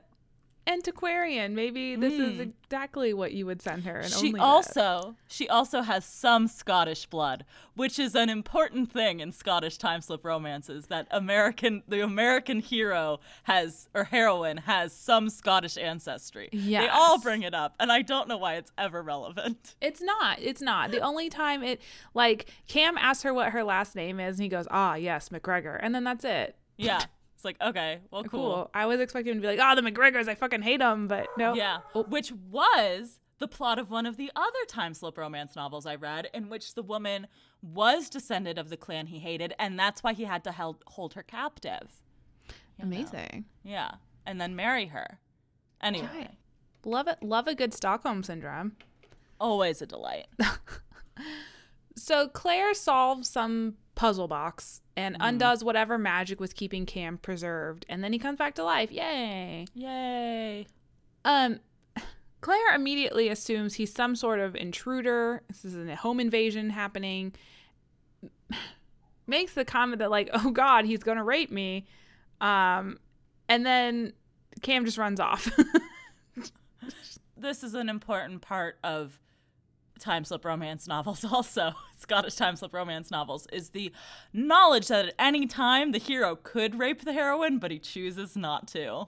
[0.66, 1.54] antiquarian.
[1.54, 3.98] Maybe this is exactly what you would send her.
[3.98, 9.32] And She also she also has some Scottish blood, which is an important thing in
[9.32, 10.86] Scottish time slip romances.
[10.86, 16.48] That American the American hero has or heroine has some Scottish ancestry.
[16.82, 19.74] They all bring it up, and I don't know why it's ever relevant.
[19.80, 20.38] It's not.
[20.40, 20.90] It's not.
[20.90, 21.80] The only time it
[22.14, 25.78] like Cam asks her what her last name is, and he goes, "Ah, yes, McGregor,"
[25.80, 26.56] and then that's it.
[26.76, 27.00] Yeah,
[27.44, 28.40] it's like okay, well, Cool.
[28.40, 28.70] cool.
[28.74, 31.26] I was expecting him to be like, "Oh, the McGregors, I fucking hate them," but
[31.36, 31.54] no.
[31.54, 31.78] Yeah,
[32.08, 36.28] which was the plot of one of the other time slip romance novels I read,
[36.32, 37.26] in which the woman
[37.62, 41.14] was descended of the clan he hated, and that's why he had to held, hold
[41.14, 42.00] her captive.
[42.78, 42.96] You know?
[42.96, 43.44] Amazing.
[43.62, 43.92] Yeah,
[44.24, 45.18] and then marry her.
[45.82, 46.30] Anyway, Right.
[46.84, 47.22] Love it.
[47.22, 48.76] Love a good Stockholm syndrome.
[49.40, 50.26] always a delight.
[51.96, 58.02] So Claire solves some puzzle box and undoes whatever magic was keeping Cam preserved, and
[58.02, 58.90] then he comes back to life.
[58.90, 59.66] Yay!
[59.74, 60.66] Yay!
[61.24, 61.60] Um,
[62.40, 65.42] Claire immediately assumes he's some sort of intruder.
[65.48, 67.34] This is a home invasion happening.
[69.26, 71.86] Makes the comment that like, "Oh God, he's gonna rape me,"
[72.40, 72.98] um,
[73.48, 74.12] and then
[74.62, 75.50] Cam just runs off.
[77.36, 79.18] This is an important part of
[79.98, 83.92] time slip romance novels also scottish time slip romance novels is the
[84.32, 88.66] knowledge that at any time the hero could rape the heroine but he chooses not
[88.66, 89.06] to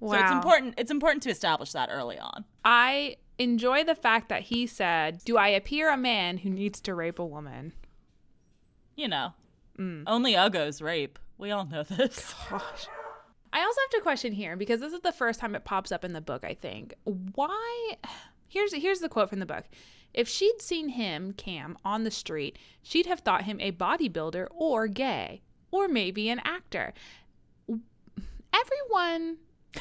[0.00, 4.28] wow, so it's important it's important to establish that early on I enjoy the fact
[4.28, 7.72] that he said, "Do I appear a man who needs to rape a woman?"
[8.96, 9.32] you know
[9.78, 10.04] Mm.
[10.06, 12.86] only uggos rape we all know this Gosh.
[13.52, 16.04] I also have to question here because this is the first time it pops up
[16.04, 16.94] in the book, I think.
[17.04, 17.96] Why
[18.48, 19.64] Here's here's the quote from the book.
[20.14, 24.86] If she'd seen him, Cam, on the street, she'd have thought him a bodybuilder or
[24.88, 26.92] gay, or maybe an actor.
[28.54, 29.38] Everyone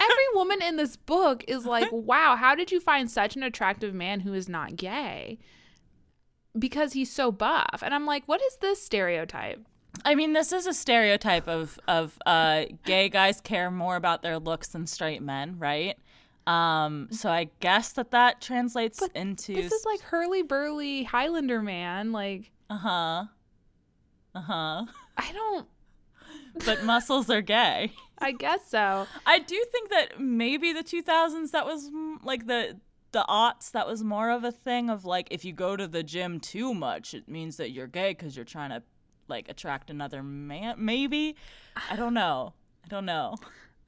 [0.00, 3.94] every woman in this book is like, "Wow, how did you find such an attractive
[3.94, 5.38] man who is not gay?"
[6.58, 7.82] Because he's so buff.
[7.82, 9.60] And I'm like, "What is this stereotype?"
[10.04, 14.38] i mean this is a stereotype of of uh gay guys care more about their
[14.38, 15.98] looks than straight men right
[16.50, 22.12] um so i guess that that translates into This is like hurly burly Highlander man.
[22.12, 23.24] Like, uh-huh.
[24.34, 24.86] Uh-huh.
[25.16, 25.66] I don't,
[26.66, 27.92] but muscles are gay.
[28.18, 29.06] I guess so.
[29.26, 31.90] I do think that maybe the 2000s that was
[32.22, 32.78] like the
[33.12, 36.02] the aughts that was more of a thing of like if you go to the
[36.04, 38.84] gym too much it means that you're gay cuz you're trying to
[39.26, 41.36] like attract another man maybe?
[41.90, 42.54] I don't know.
[42.84, 43.36] I don't know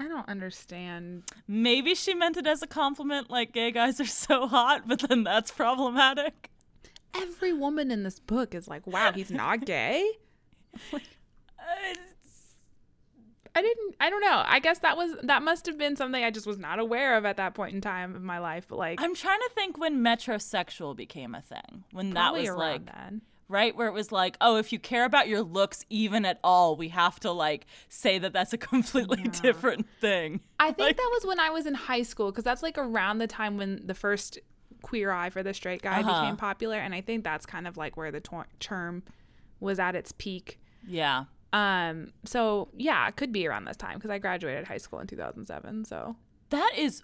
[0.02, 1.22] I don't understand.
[1.46, 5.22] maybe she meant it as a compliment like gay guys are so hot but then
[5.24, 6.50] that's problematic
[7.14, 10.10] Every woman in this book is like, wow, he's not gay.
[13.54, 14.42] I didn't, I don't know.
[14.46, 17.26] I guess that was, that must have been something I just was not aware of
[17.26, 18.66] at that point in time of my life.
[18.66, 22.86] But like, I'm trying to think when metrosexual became a thing when that was like
[22.86, 23.20] then.
[23.52, 26.74] Right where it was like oh if you care about your looks even at all
[26.76, 31.10] we have to like say that that's a completely different thing I think Like- that
[31.12, 33.94] was when I was in high school because that's like around the time when the
[33.94, 34.38] first
[34.82, 36.22] queer eye for the straight guy Uh-huh.
[36.22, 39.02] became popular, and I think that's kind of like where the tor- term
[39.60, 40.58] was at its peak.
[40.88, 44.98] yeah Um, so yeah, it could be around this time because I graduated high school
[45.00, 45.84] in 2007.
[45.84, 46.16] So
[46.50, 47.02] that is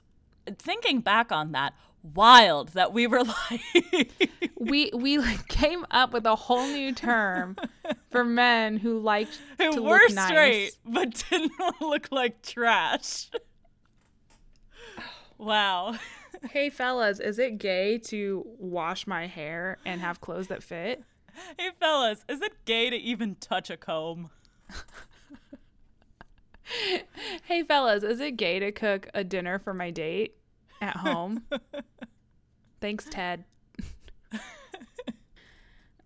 [0.59, 6.27] thinking back on that wild that we were like we we like came up with
[6.27, 7.57] a whole new term
[8.11, 10.29] for men who liked to who look were nice.
[10.29, 13.31] straight but didn't look like trash
[15.39, 15.95] wow
[16.53, 21.03] Hey fellas, is it gay to wash my hair and have clothes that fit?
[21.59, 24.31] hey fellas is it gay to even touch a comb
[27.45, 30.35] Hey fellas, is it gay to cook a dinner for my date
[30.81, 31.45] at home?
[32.81, 33.45] Thanks, Ted.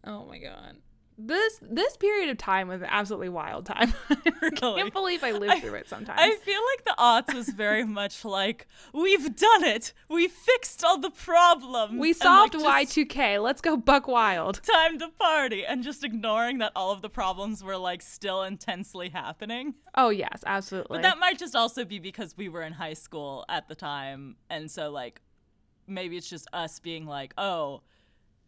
[0.05, 0.77] oh my god.
[1.19, 3.93] This this period of time was an absolutely wild time.
[4.11, 6.19] I can't believe I lived through it sometimes.
[6.21, 9.93] I feel like the aughts was very much like we've done it.
[10.09, 12.01] We fixed all the problems.
[12.01, 13.43] we solved like, just Y2K.
[13.43, 14.63] Let's go buck wild.
[14.63, 19.11] Time to party, and just ignoring that all of the problems were like still intensely
[19.11, 19.75] happening.
[19.97, 20.99] Oh yes, absolutely.
[20.99, 24.37] But that might just also be because we were in high school at the time,
[24.51, 25.21] and so like
[25.87, 27.83] maybe it's just us being like, oh,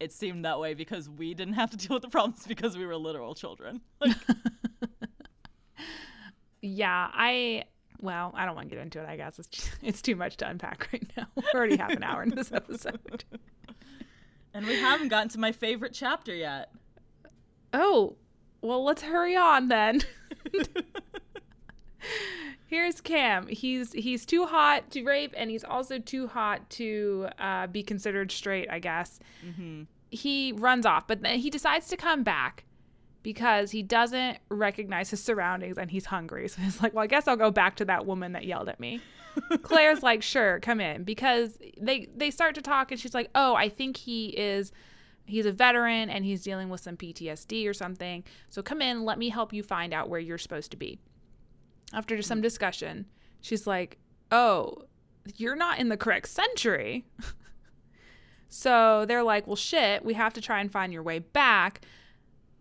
[0.00, 2.86] it seemed that way because we didn't have to deal with the problems because we
[2.86, 3.80] were literal children.
[4.00, 4.16] Like,
[6.62, 7.64] yeah, I
[8.00, 9.06] well, I don't want to get into it.
[9.06, 11.26] I guess it's it's too much to unpack right now.
[11.34, 13.24] We're already half an hour into this episode.
[14.54, 16.70] and we haven't gotten to my favorite chapter yet.
[17.72, 18.16] Oh,
[18.62, 20.00] well, let's hurry on then.
[22.74, 23.46] Here's Cam.
[23.46, 28.32] He's he's too hot to rape, and he's also too hot to uh, be considered
[28.32, 28.68] straight.
[28.68, 29.20] I guess.
[30.10, 32.64] He runs off, but then he decides to come back
[33.22, 36.48] because he doesn't recognize his surroundings and he's hungry.
[36.48, 38.80] So he's like, "Well, I guess I'll go back to that woman that yelled at
[38.80, 39.00] me."
[39.62, 43.54] Claire's like, "Sure, come in," because they they start to talk, and she's like, "Oh,
[43.54, 44.72] I think he is."
[45.26, 48.22] he's a veteran and he's dealing with some PTSD or something.
[48.50, 50.98] So come in, let me help you find out where you're supposed to be.
[51.92, 53.06] After some discussion,
[53.40, 53.98] she's like,
[54.30, 54.84] "Oh,
[55.36, 57.06] you're not in the correct century."
[58.48, 61.82] so they're like, "Well, shit, we have to try and find your way back."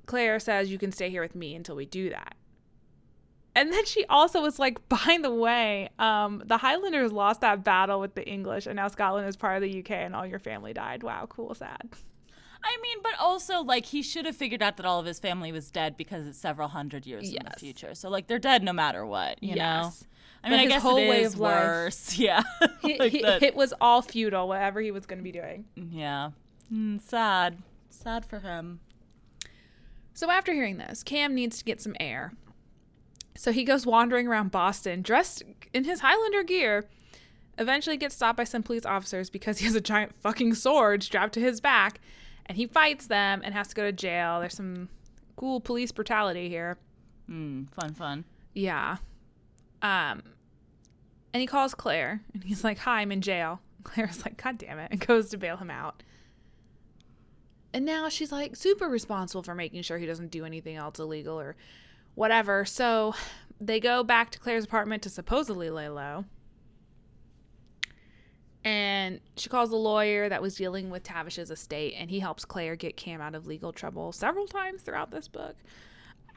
[0.06, 2.36] Claire says, "You can stay here with me until we do that."
[3.56, 8.00] And then she also was like, by the way, um, the Highlanders lost that battle
[8.00, 10.74] with the English, and now Scotland is part of the UK, and all your family
[10.74, 11.04] died.
[11.04, 11.90] Wow, cool, sad.
[12.64, 15.52] I mean, but also like he should have figured out that all of his family
[15.52, 17.94] was dead because it's several hundred years in the future.
[17.96, 19.84] So like they're dead no matter what, you know.
[19.84, 20.06] Yes.
[20.44, 22.44] I mean, But I his guess whole it way is of life- Yeah.
[22.82, 25.66] He- like he- it was all futile, whatever he was going to be doing.
[25.76, 26.32] yeah.
[26.74, 27.58] Mm, sad.
[27.90, 28.80] Sad for him.
[30.14, 32.34] So after hearing this, Cam needs to get some air.
[33.36, 36.86] So he goes wandering around Boston dressed in his Highlander gear.
[37.58, 41.34] Eventually gets stopped by some police officers because he has a giant fucking sword strapped
[41.36, 42.00] to his back
[42.46, 44.40] and he fights them and has to go to jail.
[44.40, 44.90] There's some
[45.36, 46.78] cool police brutality here.
[47.30, 48.26] Mm, fun, fun.
[48.54, 48.98] Yeah.
[49.82, 50.24] Um
[51.34, 54.80] and he calls Claire and he's like, "Hi, I'm in jail." Claire's like, "God damn
[54.80, 56.04] it." and goes to bail him out.
[57.74, 61.40] And now she's like super responsible for making sure he doesn't do anything else illegal
[61.40, 61.56] or
[62.14, 62.66] whatever.
[62.66, 63.16] So
[63.60, 66.26] they go back to Claire's apartment to supposedly lay low.
[69.04, 72.78] And she calls a lawyer that was dealing with Tavish's estate, and he helps Claire
[72.78, 75.58] get Cam out of legal trouble several times throughout this book.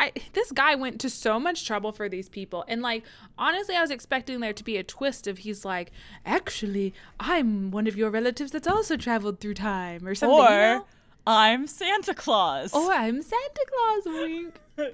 [0.01, 3.05] I this guy went to so much trouble for these people, and like
[3.39, 5.93] honestly, I was expecting there to be a twist of he's like,
[6.25, 10.37] actually, I'm one of your relatives that's also traveled through time, or something.
[10.37, 10.87] Or you know?
[11.25, 12.73] I'm Santa Claus.
[12.75, 14.61] Oh, I'm Santa Claus, wink.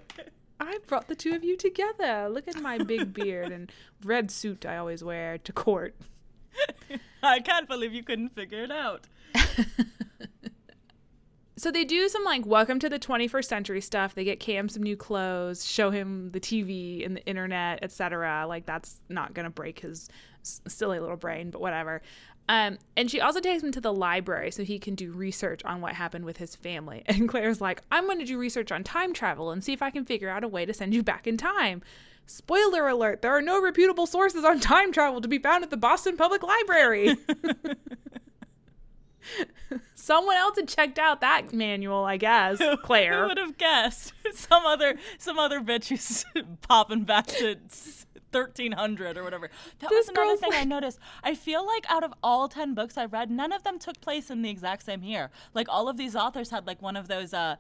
[0.61, 2.29] I brought the two of you together.
[2.31, 3.73] Look at my big beard and
[4.05, 5.97] red suit I always wear to court.
[7.23, 9.07] I can't believe you couldn't figure it out.
[11.63, 14.17] So they do some like welcome to the 21st century stuff.
[14.17, 18.47] They get Cam some new clothes, show him the TV and the internet, etc.
[18.49, 20.09] Like that's not going to break his
[20.43, 22.03] silly little brain, but whatever.
[22.49, 25.81] Um, and she also takes him to the library so he can do research on
[25.81, 27.05] what happened with his family.
[27.09, 29.91] And Claire's like, I'm going to do research on time travel and see if I
[29.91, 31.83] can figure out a way to send you back in time.
[32.27, 35.77] Spoiler alert, there are no reputable sources on time travel to be found at the
[35.77, 37.17] Boston Public Library.
[39.95, 42.61] Someone else had checked out that manual, I guess.
[42.83, 43.23] Claire.
[43.23, 44.13] Who would have guessed?
[44.35, 46.25] some other some other bitch who's
[46.63, 47.57] popping back to
[48.33, 49.51] 1300 or whatever.
[49.79, 50.99] That This was another thing I noticed.
[51.23, 54.31] I feel like out of all 10 books I read, none of them took place
[54.31, 55.31] in the exact same year.
[55.55, 57.57] Like all of these authors had like one of those uh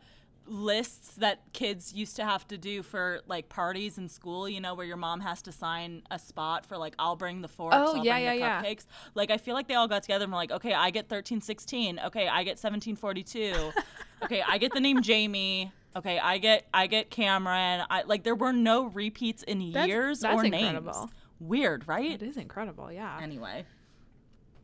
[0.46, 4.74] lists that kids used to have to do for like parties in school, you know,
[4.74, 7.96] where your mom has to sign a spot for like I'll bring the forks, Oh,
[7.98, 8.74] I'll yeah, bring the yeah, yeah.
[9.14, 12.00] Like I feel like they all got together and were like, okay, I get 1316.
[12.06, 13.72] Okay, I get 1742.
[14.24, 15.72] okay, I get the name Jamie.
[15.94, 17.84] Okay, I get I get Cameron.
[17.90, 20.92] I like there were no repeats in That's- years that's or incredible.
[20.92, 21.12] names.
[21.38, 22.10] Weird, right?
[22.12, 23.18] It is incredible, yeah.
[23.20, 23.64] Anyway,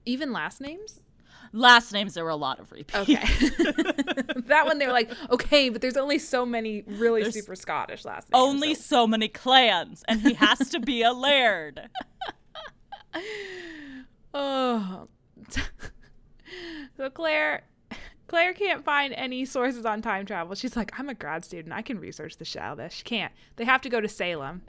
[0.06, 1.00] Even last names?
[1.52, 2.94] Last names there were a lot of repeats.
[2.98, 3.14] Okay.
[4.46, 8.04] that one they were like, okay, but there's only so many really There's super Scottish
[8.04, 8.42] last names.
[8.42, 11.88] Only so- so many clans, and he has to be a laird.
[14.34, 15.08] Oh.
[16.96, 17.62] so Claire
[18.26, 20.54] Claire can't find any sources on time travel.
[20.54, 21.72] She's like, I'm a grad student.
[21.74, 22.44] I can research the
[22.76, 22.92] this.
[22.92, 23.32] She can't.
[23.56, 24.62] They have to go to Salem,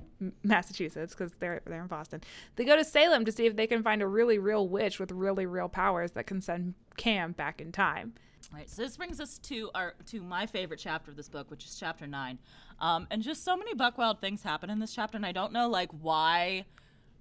[0.44, 2.22] Massachusetts, because they're they're in Boston.
[2.56, 5.12] They go to Salem to see if they can find a really real witch with
[5.12, 8.14] really real powers that can send Cam back in time.
[8.52, 11.52] All right, so this brings us to our to my favorite chapter of this book,
[11.52, 12.40] which is chapter nine,
[12.80, 15.70] um, and just so many Buckwild things happen in this chapter, and I don't know
[15.70, 16.66] like why.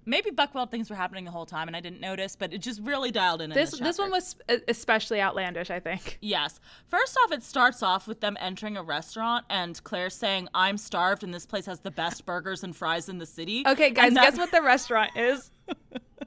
[0.05, 2.81] Maybe Buckwild things were happening the whole time, and I didn't notice, but it just
[2.81, 3.49] really dialed in.
[3.51, 6.17] This in this one was e- especially outlandish, I think.
[6.21, 6.59] Yes.
[6.87, 11.23] First off, it starts off with them entering a restaurant and Claire saying, "I'm starved,
[11.23, 14.23] and this place has the best burgers and fries in the city." Okay, guys, that-
[14.23, 15.51] guess what the restaurant is?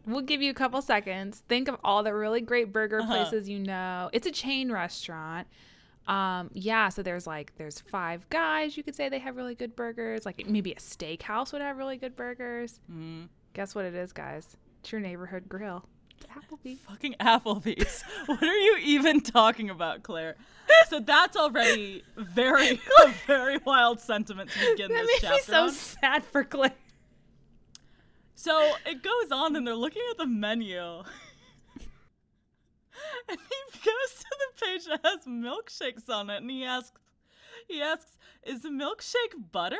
[0.07, 1.43] we'll give you a couple seconds.
[1.49, 3.09] Think of all the really great burger Uh-huh.
[3.25, 4.11] places you know.
[4.13, 5.49] It's a chain restaurant.
[6.09, 8.77] Um, yeah, so there's like there's five guys.
[8.77, 10.27] You could say they have really good burgers.
[10.27, 12.81] Like maybe a steakhouse would have really good burgers.
[12.91, 13.25] Mm-hmm.
[13.55, 14.57] Guess what it is, guys?
[14.81, 15.85] It's your neighborhood grill.
[16.17, 16.81] It's Applebee's.
[16.81, 18.03] Fucking Applebee's.
[18.27, 20.37] what are you even talking about, Claire?
[20.89, 25.63] So that's already very, a very wild sentiment to begin That this made me so
[25.65, 25.71] on.
[25.71, 26.73] sad for Claire.
[28.35, 30.81] So it goes on, and they're looking at the menu.
[33.29, 36.99] and he goes to the page that has milkshakes on it, and he asks,
[37.69, 39.77] he asks, "Is the milkshake butter?"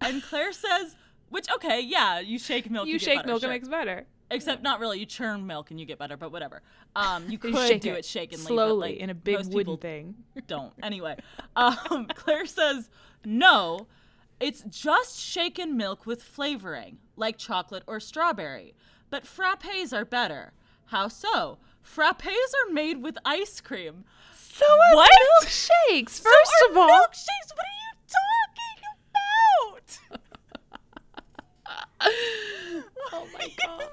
[0.00, 0.94] And Claire says,
[1.30, 3.50] "Which okay, yeah, you shake milk, you, You shake butter, milk, sure.
[3.50, 4.06] it makes better.
[4.30, 4.98] Except not really.
[4.98, 6.62] You churn milk and you get butter, but whatever.
[6.96, 9.76] Um, you could shake do it it, shakenly, but, slowly like, in a big wooden
[9.76, 10.14] thing.
[10.46, 10.72] don't.
[10.82, 11.16] Anyway,
[11.56, 12.90] um, Claire says
[13.24, 13.86] no.
[14.40, 18.74] It's just shaken milk with flavoring, like chocolate or strawberry.
[19.10, 20.52] But frappes are better.
[20.86, 21.58] How so?
[21.84, 24.04] Frappes are made with ice cream.
[24.34, 25.10] So are What?
[25.42, 26.10] milkshakes.
[26.10, 27.50] So First are of all, milkshakes.
[27.54, 28.82] What are you talking
[30.10, 30.20] about?
[32.04, 32.10] Oh
[33.12, 33.90] my What do you god.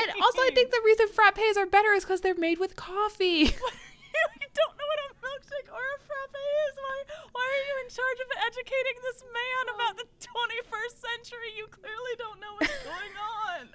[0.00, 3.50] And also, I think the reason frappes are better is because they're made with coffee.
[3.50, 6.72] you don't know what a milkshake or a frappe is.
[6.76, 6.96] Why,
[7.32, 11.50] why are you in charge of educating this man about the 21st century?
[11.56, 13.14] You clearly don't know what's going
[13.44, 13.68] on.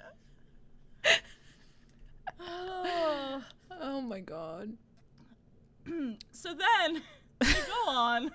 [2.38, 3.42] Oh.
[3.80, 4.76] oh my god.
[6.32, 7.02] So then,
[7.40, 8.30] we go on.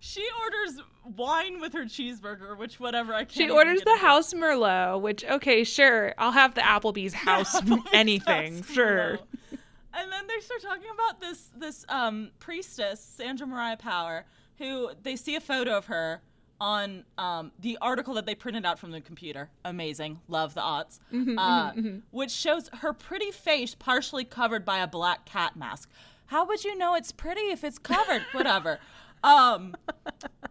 [0.00, 0.82] She orders
[1.16, 3.32] wine with her cheeseburger, which whatever I can't.
[3.32, 8.56] She orders the house Merlot, which okay, sure, I'll have the Applebee's house Applebee's anything,
[8.58, 9.18] house sure.
[9.18, 9.58] Merlot.
[9.94, 14.24] And then they start talking about this this um, priestess, Sandra Mariah Power,
[14.58, 16.22] who they see a photo of her
[16.60, 19.50] on um, the article that they printed out from the computer.
[19.64, 21.00] Amazing, love the aughts.
[21.36, 21.72] uh,
[22.12, 25.90] Which shows her pretty face partially covered by a black cat mask.
[26.26, 28.22] How would you know it's pretty if it's covered?
[28.32, 28.78] Whatever.
[29.22, 29.76] Um,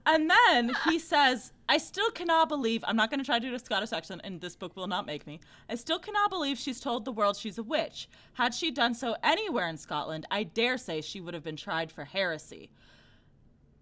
[0.06, 3.56] and then he says, I still cannot believe, I'm not going to try to do
[3.56, 5.40] a Scottish accent, and this book will not make me.
[5.70, 8.10] I still cannot believe she's told the world she's a witch.
[8.34, 11.92] Had she done so anywhere in Scotland, I dare say she would have been tried
[11.92, 12.72] for heresy.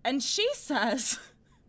[0.04, 1.20] And she says,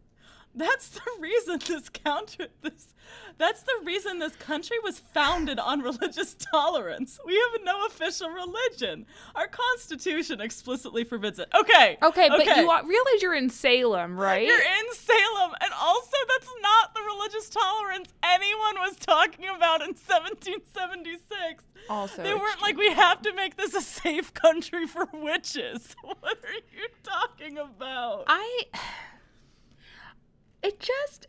[0.54, 2.94] that's the reason this counter this
[3.38, 7.18] that's the reason this country was founded on religious tolerance.
[7.24, 9.06] We have no official religion.
[9.34, 11.48] Our constitution explicitly forbids it.
[11.54, 11.96] Okay.
[12.02, 14.46] Okay, but you realize you're in Salem, right?
[14.46, 19.88] You're in Salem, and also that's not the religious tolerance anyone was talking about in
[19.88, 21.64] 1776.
[21.88, 25.94] Also they weren't like we have to make this a safe country for witches.
[26.20, 28.24] What are you talking about?
[28.26, 28.64] I
[30.62, 31.26] it just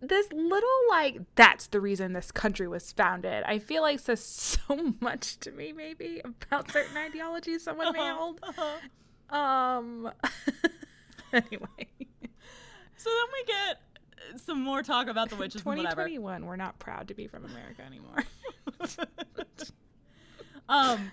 [0.00, 3.44] this little like that's the reason this country was founded.
[3.44, 8.40] I feel like says so much to me maybe about certain ideologies someone may hold.
[8.42, 9.36] Uh-huh.
[9.36, 10.10] Um
[11.32, 11.88] anyway.
[12.96, 13.80] So then we get
[14.36, 16.08] some more talk about the witches and whatever.
[16.10, 18.24] we're not proud to be from America anymore.
[20.68, 21.10] um,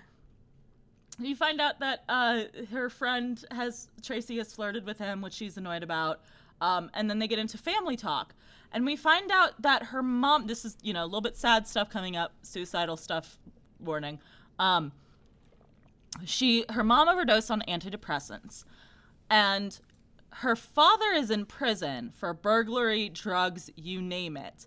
[1.18, 5.56] you find out that uh, her friend has Tracy has flirted with him, which she's
[5.56, 6.20] annoyed about.
[6.60, 8.34] Um, and then they get into family talk,
[8.72, 10.46] and we find out that her mom.
[10.46, 13.38] This is you know a little bit sad stuff coming up, suicidal stuff.
[13.78, 14.18] Warning.
[14.58, 14.92] Um,
[16.24, 18.64] she her mom overdosed on antidepressants,
[19.30, 19.78] and
[20.34, 24.66] her father is in prison for burglary, drugs, you name it.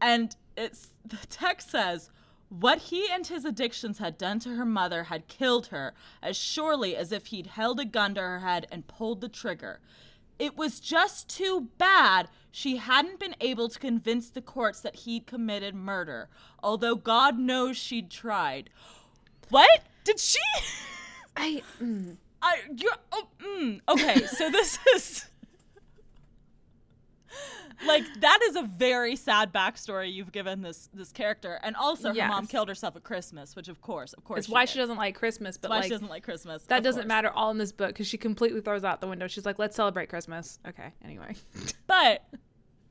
[0.00, 2.10] And it's the text says,
[2.50, 6.96] what he and his addictions had done to her mother had killed her as surely
[6.96, 9.80] as if he'd held a gun to her head and pulled the trigger.
[10.40, 15.26] It was just too bad she hadn't been able to convince the courts that he'd
[15.26, 16.30] committed murder,
[16.62, 18.70] although God knows she'd tried.
[19.50, 19.82] What?
[20.02, 20.38] Did she?
[21.36, 24.26] I mm, I you're oh, mm, okay.
[24.26, 25.26] So this is
[27.86, 32.28] like that is a very sad backstory you've given this this character, and also her
[32.28, 34.70] mom killed herself at Christmas, which of course, of course, it's why did.
[34.70, 36.64] she doesn't like Christmas, but why like she doesn't like Christmas.
[36.64, 37.08] that doesn't course.
[37.08, 39.26] matter all in this book because she completely throws out the window.
[39.26, 41.34] She's like, "Let's celebrate Christmas." Okay, anyway.
[41.86, 42.22] But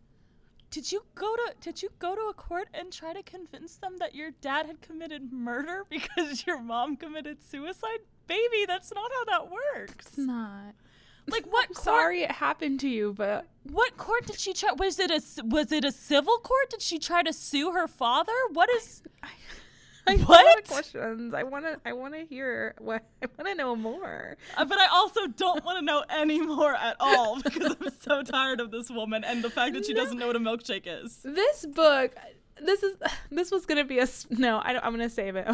[0.72, 3.98] did you go to did you go to a court and try to convince them
[4.00, 8.00] that your dad had committed murder because your mom committed suicide?
[8.30, 8.66] baby.
[8.66, 10.06] That's not how that works.
[10.08, 10.76] It's not.
[11.28, 11.84] Like what court?
[11.84, 14.72] sorry it happened to you, but What court did she try?
[14.74, 16.70] Was it a was it a civil court?
[16.72, 18.34] Did she try to sue her father?
[18.54, 19.04] What is?
[19.22, 19.28] I
[20.14, 20.68] have a lot What?
[20.68, 21.34] questions.
[21.36, 21.80] I want to.
[21.86, 23.04] I want to hear what.
[23.22, 24.38] I want to know more.
[24.58, 28.24] Uh, but I also don't want to know any more at all because I'm so
[28.24, 31.20] tired of this woman and the fact that she doesn't know what a milkshake is.
[31.24, 32.16] This book.
[32.62, 32.96] This is.
[33.32, 34.08] This was gonna be a.
[34.32, 35.48] No, I don't, I'm gonna save it.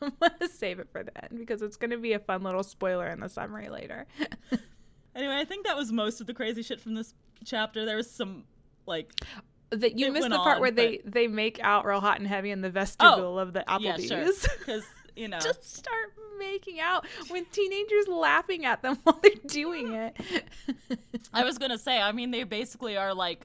[0.00, 3.08] I'm gonna save it for the end because it's gonna be a fun little spoiler
[3.08, 4.06] in the summary later.
[5.18, 7.12] Anyway, I think that was most of the crazy shit from this
[7.44, 7.84] chapter.
[7.84, 8.44] There was some
[8.86, 9.10] like
[9.70, 12.52] that you missed the part on, where they they make out real hot and heavy
[12.52, 14.06] in the vestibule oh, of the yeah, Applebee's.
[14.06, 14.84] sure, because
[15.16, 20.16] you know Just start making out with teenagers laughing at them while they're doing it.
[21.34, 22.00] I was gonna say.
[22.00, 23.44] I mean, they basically are like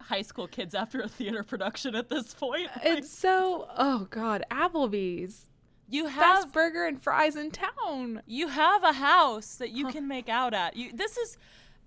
[0.00, 2.70] high school kids after a theater production at this point.
[2.76, 5.49] Like, it's so oh god, Applebee's
[5.90, 8.22] you best have burger and fries in town.
[8.26, 10.76] you have a house that you can make out at.
[10.76, 11.36] You this is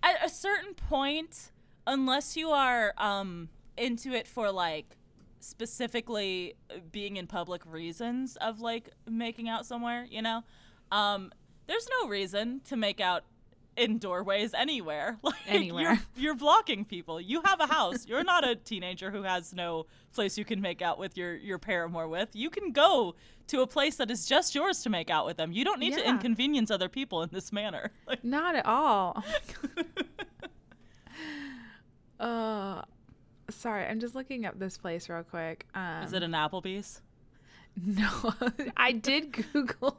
[0.02, 1.52] at a certain point,
[1.88, 4.98] unless you are um into it for like
[5.40, 10.44] specifically uh, being in public reasons of like making out somewhere, you know,
[10.92, 11.32] um,
[11.68, 13.24] there's no reason to make out
[13.76, 15.18] in doorways anywhere.
[15.24, 15.84] Like Anywhere.
[15.84, 17.20] You're, you're blocking people.
[17.20, 18.06] You have a house.
[18.06, 21.58] You're not a teenager who has no place you can make out with your your
[21.58, 22.30] paramour with.
[22.34, 23.16] You can go
[23.48, 25.52] to a place that is just yours to make out with them.
[25.52, 27.92] You don't need to inconvenience other people in this manner.
[28.08, 29.24] Like, Not at all.
[32.20, 32.82] uh
[33.50, 35.66] sorry, I'm just looking up this place real quick.
[35.76, 37.02] Um, is it an Applebee's?
[37.86, 38.34] No,
[38.78, 39.98] I did Google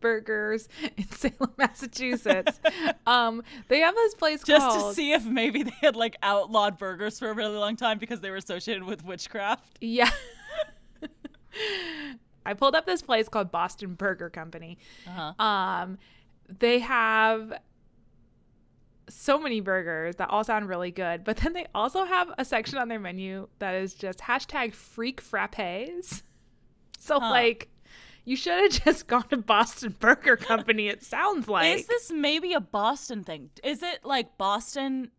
[0.00, 2.60] burgers in Salem, Massachusetts.
[3.06, 6.16] um, they have this place called Just called to see if maybe they had like
[6.22, 9.78] outlawed burgers for a really long time because they were associated with witchcraft.
[9.80, 10.10] yeah.
[12.46, 14.78] I pulled up this place called Boston Burger Company.
[15.06, 15.42] Uh-huh.
[15.44, 15.98] Um,
[16.58, 17.52] they have
[19.08, 22.78] so many burgers that all sound really good, but then they also have a section
[22.78, 26.22] on their menu that is just hashtag freak frappes.
[26.98, 27.28] So Huh.
[27.30, 27.68] like,
[28.24, 30.88] you should have just gone to Boston Burger Company.
[30.88, 33.50] It sounds like is this maybe a Boston thing?
[33.62, 35.10] Is it like Boston?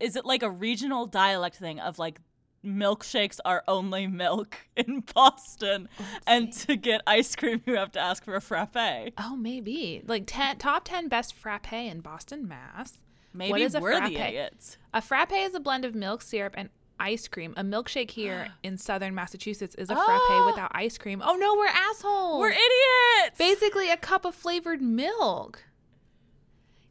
[0.00, 2.18] Is it like a regional dialect thing of like
[2.64, 8.00] milkshakes are only milk in Boston, oh, and to get ice cream you have to
[8.00, 9.12] ask for a frappe?
[9.18, 12.98] Oh, maybe like ten, top ten best frappe in Boston, Mass.
[13.34, 14.08] Maybe What is a frappe?
[14.08, 14.78] the idiots.
[14.94, 17.54] A frappe is a blend of milk, syrup, and ice cream.
[17.56, 20.04] A milkshake here in southern Massachusetts is a Oh.
[20.04, 21.22] frappe without ice cream.
[21.24, 22.40] Oh no, we're assholes.
[22.40, 23.38] We're idiots.
[23.38, 25.62] basically a cup of flavored milk.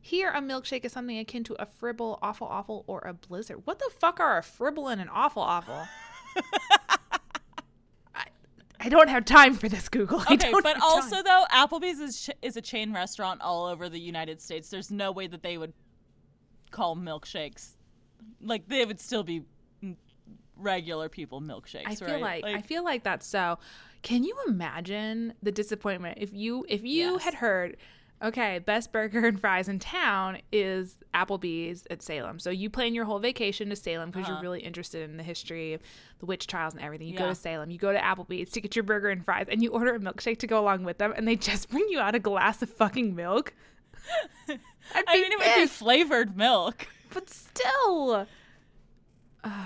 [0.08, 3.64] Here, a milkshake is something akin to a fribble, awful, awful, or a blizzard.
[3.66, 5.86] What the fuck are a fribble and an awful, awful?
[8.16, 8.26] I,
[8.80, 10.22] I don't have time for this, Google.
[10.22, 11.24] I Okay, don't but also time.
[11.26, 14.70] though, Applebee's is ch- is a chain restaurant all over the United States.
[14.70, 15.74] There's no way that they would
[16.72, 17.72] call milkshakes
[18.42, 19.44] like they would still be
[20.56, 21.84] regular people milkshakes.
[21.86, 22.44] I feel right?
[22.44, 23.60] like, I feel like that's so.
[24.04, 27.24] Can you imagine the disappointment if you if you Yes.
[27.24, 27.78] had heard,
[28.22, 32.40] okay, best burger and fries in town is Applebee's at Salem.
[32.40, 34.44] So you plan your whole vacation to Salem because you're Uh-huh.
[34.44, 35.82] really interested in the history of
[36.20, 37.08] the witch trials and everything.
[37.08, 39.62] You go to Salem, you go to Applebee's to get your burger and fries, and
[39.62, 42.16] you order a milkshake to go along with them, and they just bring you out
[42.16, 43.54] a glass of fucking milk.
[44.50, 44.54] I
[45.14, 46.88] mean, it would be flavored milk.
[47.14, 48.28] but still.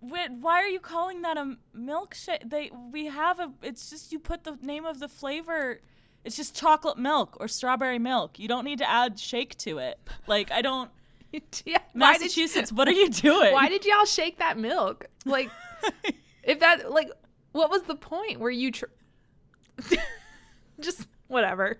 [0.00, 2.48] Wait, why are you calling that a milkshake?
[2.50, 3.50] They we have a.
[3.62, 5.80] It's just you put the name of the flavor.
[6.24, 8.38] It's just chocolate milk or strawberry milk.
[8.38, 9.98] You don't need to add shake to it.
[10.26, 10.90] Like I don't.
[11.64, 13.52] yeah, Massachusetts, what are you doing?
[13.52, 15.06] Why did y'all shake that milk?
[15.24, 15.50] Like,
[16.42, 17.10] if that, like,
[17.52, 18.38] what was the point?
[18.38, 18.84] Were you tr-
[20.80, 21.78] just whatever?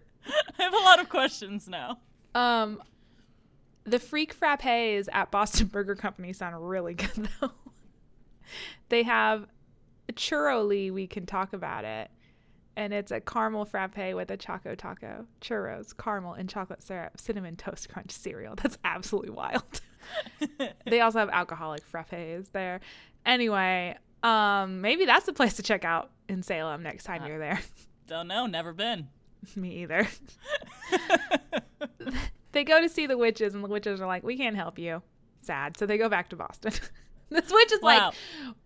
[0.59, 1.99] I have a lot of questions now.
[2.35, 2.83] Um,
[3.85, 7.53] the freak frappes at Boston Burger Company sound really good though.
[8.89, 9.47] they have
[10.13, 12.11] churro Lee, we can talk about it.
[12.77, 17.57] And it's a caramel frappe with a choco taco, churros, caramel, and chocolate syrup, cinnamon
[17.57, 18.57] toast crunch cereal.
[18.57, 19.81] That's absolutely wild.
[20.87, 22.81] they also have alcoholic frappes there.
[23.25, 27.61] Anyway, um, maybe that's the place to check out in Salem next time you're there.
[28.07, 28.47] Don't know.
[28.47, 29.09] Never been.
[29.57, 30.09] Me either.
[32.53, 35.03] they go to see the witches, and the witches are like, "We can't help you."
[35.39, 35.77] Sad.
[35.77, 36.73] So they go back to Boston.
[37.31, 38.11] this witch is Wow.
[38.11, 38.15] like,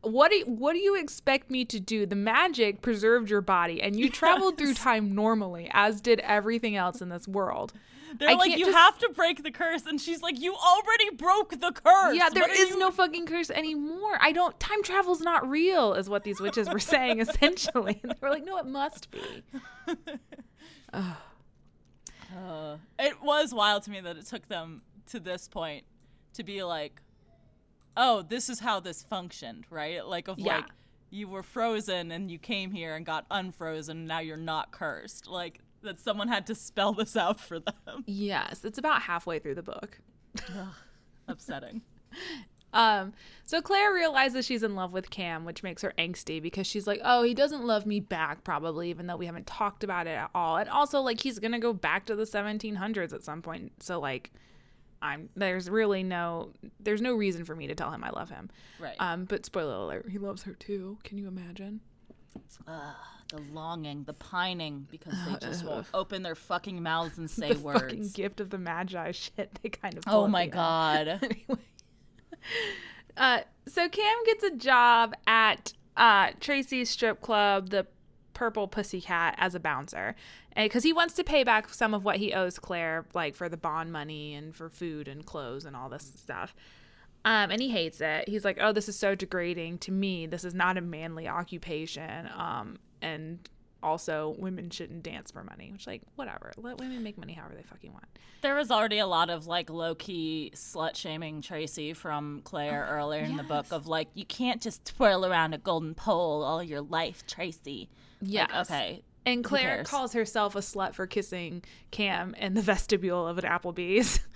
[0.02, 2.06] "What do you, what do you expect me to do?
[2.06, 7.00] The magic preserved your body, and you traveled through time normally, as did everything else
[7.00, 7.72] in this world."
[8.18, 11.10] They're I like, you just- have to break the curse, and she's like, you already
[11.14, 12.16] broke the curse.
[12.16, 14.16] Yeah, there is you- no fucking curse anymore.
[14.20, 14.58] I don't.
[14.58, 18.00] Time travel's not real, is what these witches were saying essentially.
[18.02, 19.20] And they were like, "No, it must be."
[20.92, 25.84] Uh, it was wild to me that it took them to this point
[26.34, 27.00] to be like,
[27.96, 30.04] oh, this is how this functioned, right?
[30.06, 30.56] Like, of Yeah.
[30.58, 30.66] like,
[31.10, 34.06] you were frozen and you came here and got unfrozen.
[34.06, 35.26] Now you're not cursed.
[35.26, 38.04] Like, that someone had to spell this out for them.
[38.06, 39.98] Yes, it's about halfway through the book.
[41.26, 41.82] Upsetting.
[42.70, 43.14] Um,
[43.44, 47.00] so Claire realizes she's in love with Cam, which makes her angsty because she's like,
[47.02, 50.28] "Oh, he doesn't love me back, probably, even though we haven't talked about it at
[50.34, 53.72] all." And also, like, he's gonna go back to the 1700s at some point.
[53.82, 54.32] So, like,
[55.00, 58.50] I'm there's really no there's no reason for me to tell him I love him.
[58.78, 58.96] Right.
[58.98, 60.98] Um, but spoiler alert, he loves her too.
[61.04, 61.80] Can you imagine?
[63.30, 67.60] the longing, the pining, because they just won't open their fucking mouths and say the
[67.60, 67.80] words.
[67.82, 70.04] fucking gift of the magi shit they kind of.
[70.06, 71.08] oh my god.
[71.22, 71.62] anyway.
[73.16, 77.86] Uh, so Cam gets a job at uh, Tracy's strip club, the
[78.38, 80.14] Purple Pussycat, as a bouncer,
[80.54, 83.56] because he wants to pay back some of what he owes Claire, like for the
[83.56, 86.54] bond money and for food and clothes and all this stuff.
[87.24, 88.28] Um, and he hates it.
[88.28, 90.26] He's like, "Oh, this is so degrading to me.
[90.26, 93.40] This is not a manly occupation." Um, and
[93.82, 95.72] also, women shouldn't dance for money.
[95.72, 96.52] Which, like, whatever.
[96.56, 98.06] Let women make money however they fucking want.
[98.40, 103.24] There was already a lot of like low key slut shaming Tracy from Claire earlier
[103.24, 106.80] in the book of like, you can't just twirl around a golden pole all your
[106.80, 107.88] life, Tracy.
[108.20, 108.50] Yes.
[108.52, 109.02] Like, okay.
[109.26, 114.20] And Claire calls herself a slut for kissing Cam in the vestibule of an Applebee's.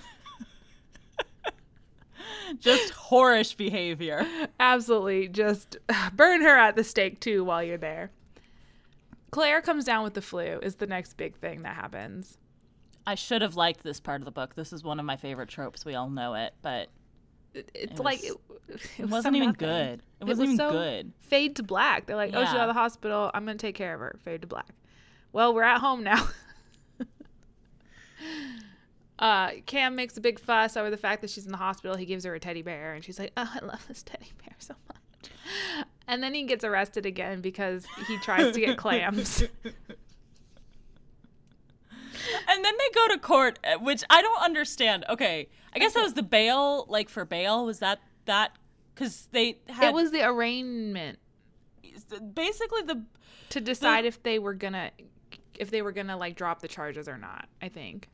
[2.58, 4.26] Just whorish behavior.
[4.60, 5.28] Absolutely.
[5.28, 5.78] Just
[6.12, 8.10] burn her at the stake too while you're there.
[9.30, 12.36] Claire comes down with the flu, is the next big thing that happens.
[13.06, 14.54] I should have liked this part of the book.
[14.54, 15.84] This is one of my favorite tropes.
[15.84, 16.88] We all know it, but
[17.54, 18.36] It's It like was- it,
[18.98, 19.68] it wasn't even nothing.
[19.68, 20.02] good.
[20.20, 21.12] It was wasn't even so good.
[21.20, 22.06] Fade to black.
[22.06, 22.60] They're like, oh, she's Yeah.
[22.60, 23.30] out of the hospital.
[23.34, 24.16] I'm going to take care of her.
[24.24, 24.68] Fade to black.
[25.32, 26.28] Well, we're at home now.
[29.18, 31.96] uh, Cam makes a big fuss over the fact that she's in the hospital.
[31.96, 34.54] He gives her a teddy bear, and she's like, oh, I love this teddy bear
[34.58, 35.32] so much.
[36.08, 39.42] And then he gets arrested again because he tries to get clams.
[42.48, 45.04] And then they go to court, uh, which I don't understand.
[45.08, 47.64] Okay, I guess that was the bail, like for bail.
[47.64, 48.52] Was that that?
[48.94, 51.18] Because they had it was the arraignment
[52.34, 53.02] basically the
[53.50, 54.90] to decide if they were gonna
[55.58, 57.48] if they were gonna like drop the charges or not.
[57.60, 58.08] I think.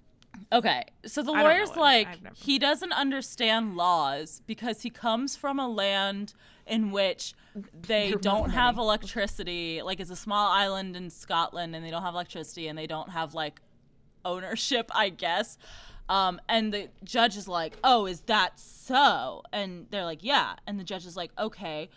[0.52, 6.34] Okay, so the lawyer's like he doesn't understand laws because he comes from a land
[6.66, 7.34] in which
[7.82, 9.82] they There don't have electricity.
[9.82, 13.10] Like it's a small island in Scotland, and they don't have electricity, and they don't
[13.10, 13.60] have like
[14.24, 15.58] ownership, I guess.
[16.08, 20.78] Um, and the judge is like, "Oh, is that so?" And they're like, "Yeah." And
[20.78, 21.88] the judge is like, "Okay."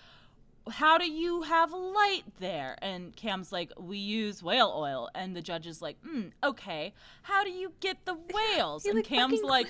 [0.70, 2.78] how do you have light there?
[2.82, 5.10] And Cam's like, we use whale oil.
[5.16, 6.94] And the judge is like, mm, okay.
[7.24, 8.84] How do you get the whales?
[8.84, 9.68] He, and like, Cam's like,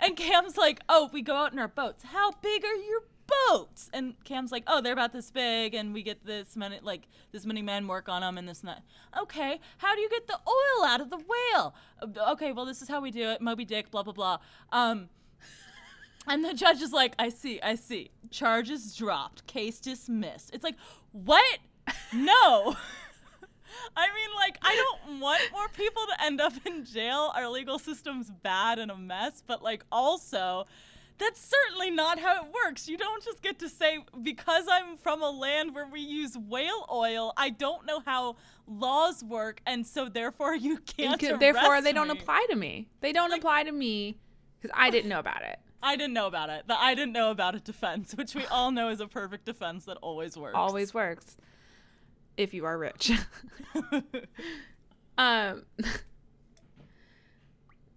[0.00, 2.04] and Cam's like, oh, we go out in our boats.
[2.04, 3.90] How big are your boats?
[3.92, 7.44] And Cam's like, oh, they're about this big, and we get this many, like this
[7.44, 8.82] many men work on them, and this and that.
[9.20, 11.74] Okay, how do you get the oil out of the whale?
[12.00, 13.40] Uh, Okay, well, this is how we do it.
[13.40, 14.38] Moby Dick, blah blah blah.
[14.70, 15.08] Um,
[16.26, 18.10] and the judge is like, I see, I see.
[18.30, 20.50] Charges dropped, case dismissed.
[20.52, 20.76] It's like,
[21.12, 21.58] what?
[22.12, 22.76] No.
[23.96, 27.32] I mean, like, I don't want more people to end up in jail.
[27.34, 30.66] Our legal system's bad and a mess, but, like, also,
[31.18, 32.88] that's certainly not how it works.
[32.88, 36.86] You don't just get to say, because I'm from a land where we use whale
[36.90, 38.36] oil, I don't know how
[38.66, 41.20] laws work, and so therefore you can't.
[41.20, 42.88] Can- Therefore, they don't apply to me.
[43.00, 44.16] They don't apply to me
[44.60, 45.58] because I didn't know about it.
[45.84, 46.68] I didn't know about it.
[46.68, 49.84] The I didn't know about it defense, which we all know is a perfect defense
[49.86, 50.54] that always works.
[50.54, 51.36] Always works
[52.36, 53.10] if you are rich.
[55.18, 55.64] um.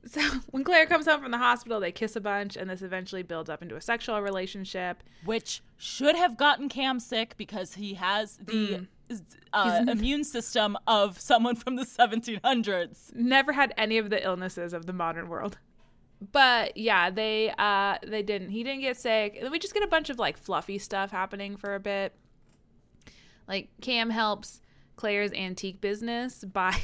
[0.06, 3.24] So when Claire comes home from the hospital, they kiss a bunch, and this eventually
[3.24, 5.02] builds up into a sexual relationship.
[5.26, 9.16] Which should have gotten Cam sick because he has the uh,
[9.66, 9.80] Mm.
[9.86, 13.14] He's- immune system of someone from the 1700s.
[13.16, 15.58] Never had any of the illnesses of the modern world.
[16.32, 18.50] But yeah, they uh they didn't.
[18.50, 19.44] He didn't get sick.
[19.52, 22.16] We just get a bunch of like fluffy stuff happening for a bit.
[23.48, 24.62] Like Cam helps
[24.96, 26.76] Claire's antique business by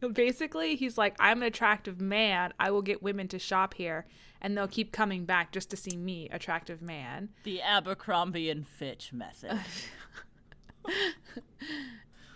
[0.12, 2.52] basically he's like, I'm an attractive man.
[2.58, 4.06] I will get women to shop here
[4.40, 7.30] and they'll keep coming back just to see me, attractive man.
[7.44, 9.58] The Abercrombie and Fitch method.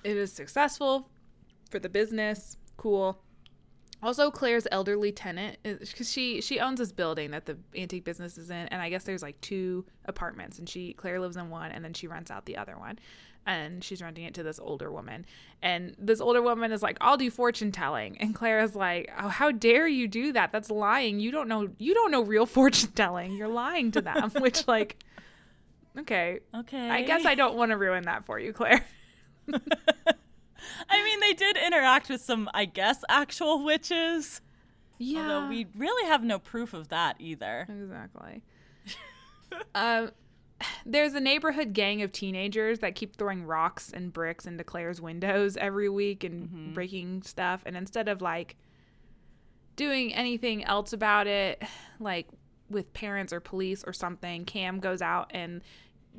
[0.02, 1.08] It is successful
[1.70, 2.56] for the business.
[2.76, 3.22] Cool.
[4.02, 8.38] Also, Claire's elderly tenant, uh, because she she owns this building that the antique business
[8.38, 11.70] is in, and I guess there's like two apartments, and she Claire lives in one,
[11.70, 12.98] and then she rents out the other one,
[13.46, 15.26] and she's renting it to this older woman,
[15.62, 19.28] and this older woman is like, "I'll do fortune telling," and Claire is like, "Oh,
[19.28, 20.52] how dare you do that?
[20.52, 21.20] That's lying.
[21.20, 23.32] You don't know you don't know real fortune telling.
[23.32, 24.96] You're lying to them." Which like,
[25.98, 26.90] okay, Okay.
[26.90, 28.84] I guess I don't want to ruin that for you, Claire.
[30.88, 34.40] I mean, they did interact with some, I guess, actual witches.
[34.98, 37.66] Yeah, Although we really have no proof of that either.
[37.68, 38.42] Exactly.
[39.74, 40.10] um,
[40.86, 45.56] there's a neighborhood gang of teenagers that keep throwing rocks and bricks into Claire's windows
[45.56, 46.72] every week and mm-hmm.
[46.72, 47.62] breaking stuff.
[47.66, 48.56] And instead of like
[49.76, 51.62] doing anything else about it,
[52.00, 52.28] like
[52.68, 55.62] with parents or police or something, Cam goes out and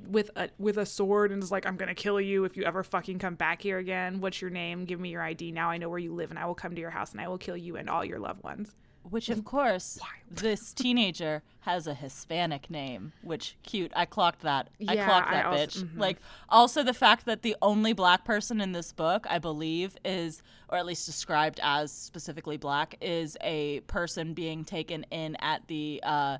[0.08, 2.84] with a with a sword and is like, "I'm gonna kill you if you ever
[2.84, 4.22] fucking come back here again.
[4.22, 4.86] What's your name?
[4.86, 5.52] Give me your ID.
[5.52, 7.28] Now I know where you live, and I will come to your house and I
[7.28, 8.74] will kill you and all your loved ones."
[9.10, 10.00] Which, of course,
[10.30, 13.92] this teenager has a Hispanic name, which cute.
[13.96, 14.70] I clocked that.
[14.88, 15.84] I Yeah, clocked I that also- bitch.
[15.84, 15.98] mhm.
[16.00, 16.18] Like,
[16.50, 20.78] also the fact that the only black person in this book, I believe, is, or
[20.78, 26.38] at least described as specifically black, is a person being taken in at the uh,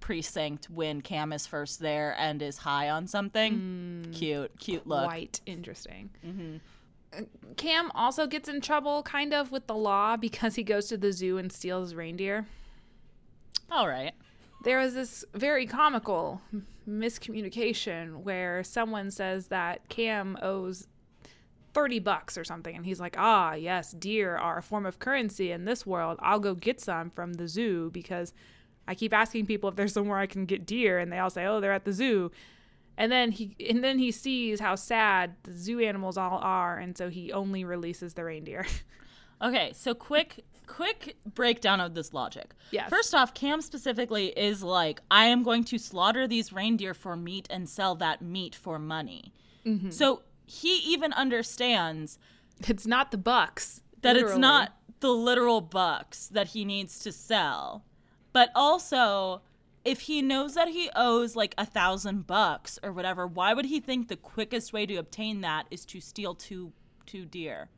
[0.00, 4.06] precinct when Cam is first there and is high on something.
[4.12, 5.06] Cute, cute look.
[5.06, 6.10] White, interesting.
[6.24, 6.58] Uh,
[7.56, 11.12] Cam also gets in trouble, kind of, with the law because he goes to the
[11.12, 12.46] zoo and steals reindeer.
[13.70, 14.12] All right.
[14.64, 16.40] There was this very comical
[16.88, 20.86] miscommunication where someone says that Cam owes
[21.74, 25.50] 30 bucks or something and he's like, "Ah, yes, deer are a form of currency
[25.50, 26.18] in this world.
[26.22, 28.32] I'll go get some from the zoo because
[28.86, 31.46] I keep asking people if there's somewhere I can get deer and they all say,
[31.46, 32.30] "Oh, they're at the zoo."
[32.96, 36.96] And then he and then he sees how sad the zoo animals all are and
[36.96, 38.66] so he only releases the reindeer.
[39.42, 42.54] Okay, so quick quick breakdown of this logic.
[42.70, 42.88] Yes.
[42.88, 47.46] First off, Cam specifically is like, I am going to slaughter these reindeer for meat
[47.50, 49.34] and sell that meat for money.
[49.66, 49.90] Mm-hmm.
[49.90, 52.18] So he even understands
[52.66, 53.82] it's not the bucks.
[54.02, 57.84] that it's not the literal bucks that he needs to sell.
[58.32, 59.42] But also,
[59.84, 63.80] if he knows that he owes like a thousand bucks or whatever, why would he
[63.80, 66.72] think the quickest way to obtain that is to steal two
[67.06, 67.68] two deer?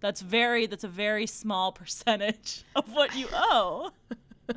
[0.00, 3.90] That's very that's a very small percentage of what you owe.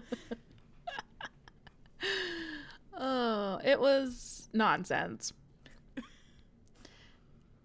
[3.04, 5.34] Oh, it was nonsense.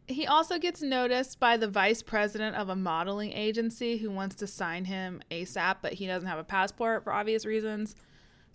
[0.08, 4.46] He also gets noticed by the vice president of a modeling agency who wants to
[4.46, 7.94] sign him ASAP, but he doesn't have a passport for obvious reasons.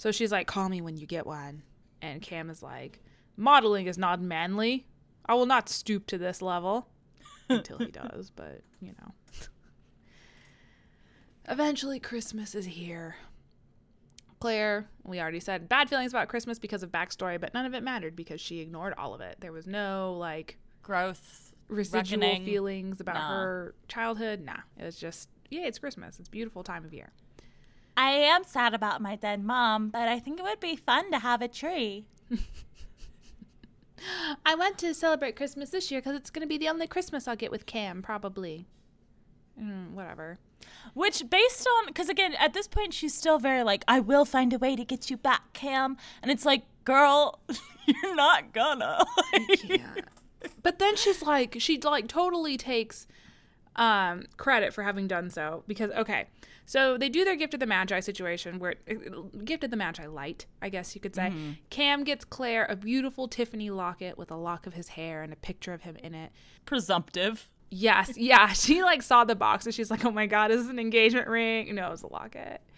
[0.02, 1.62] So she's like, Call me when you get one.
[2.02, 3.04] And Cam is like,
[3.38, 4.88] Modeling is not manly.
[5.28, 6.88] I will not stoop to this level.
[7.50, 9.12] Until he does, but you know.
[11.48, 13.16] Eventually, Christmas is here.
[14.40, 17.84] Claire, we already said bad feelings about Christmas because of backstory, but none of it
[17.84, 19.36] mattered because she ignored all of it.
[19.40, 21.54] There was no like Growth.
[21.68, 22.44] residual Reckoning.
[22.44, 23.42] feelings about Nah.
[23.44, 24.42] her childhood.
[24.42, 26.18] Nah, it was just, yeah, it's Christmas.
[26.20, 27.12] It's a beautiful time of year.
[28.02, 31.20] I am sad about my dead mom, but I think it would be fun to
[31.20, 32.08] have a tree.
[34.44, 37.28] I want to celebrate Christmas this year because it's going to be the only Christmas
[37.28, 38.66] I'll get with Cam, probably.
[39.62, 40.40] Mm, whatever.
[40.96, 44.52] Which, based on, because again, at this point, she's still very like, I will find
[44.52, 45.96] a way to get you back, Cam.
[46.24, 47.40] And it's like, girl,
[47.86, 49.06] you're not gonna.
[49.64, 49.94] Yeah.
[50.64, 53.06] but then she's like, she like totally takes
[53.76, 56.28] um credit for having done so because okay
[56.72, 58.94] so they do their gift of the magi situation where uh,
[59.44, 61.24] gift of the magi light i guess you could say.
[61.24, 61.52] Mm-hmm.
[61.70, 65.36] Cam gets claire a beautiful tiffany locket with a lock of his hair and a
[65.36, 66.32] picture of him in it.
[66.66, 67.50] Presumptive.
[67.70, 70.70] yes yeah she like saw the box and she's like oh my god is this
[70.70, 71.76] an engagement ring.
[71.76, 72.62] No it was a locket.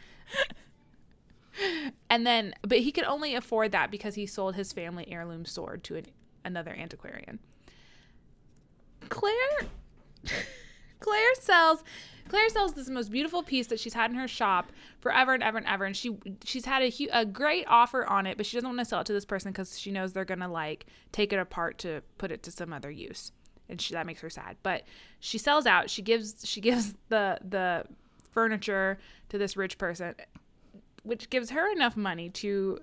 [2.09, 5.83] And then but he could only afford that because he sold his family heirloom sword
[5.83, 6.05] to an,
[6.43, 7.37] another antiquarian.
[9.09, 9.67] Claire
[10.99, 11.83] claire sells
[12.29, 15.57] claire sells this most beautiful piece that she's had in her shop forever and ever
[15.57, 18.57] and ever and she she's had a, hu- a great offer on it but she
[18.57, 21.33] doesn't want to sell it to this person because she knows they're gonna like take
[21.33, 23.31] it apart to put it to some other use
[23.69, 24.57] and she, that makes her sad.
[24.63, 24.83] But
[25.19, 27.85] she sells out she gives she gives the the
[28.31, 28.99] furniture
[29.29, 30.15] to this rich person
[31.03, 32.79] which gives her enough money to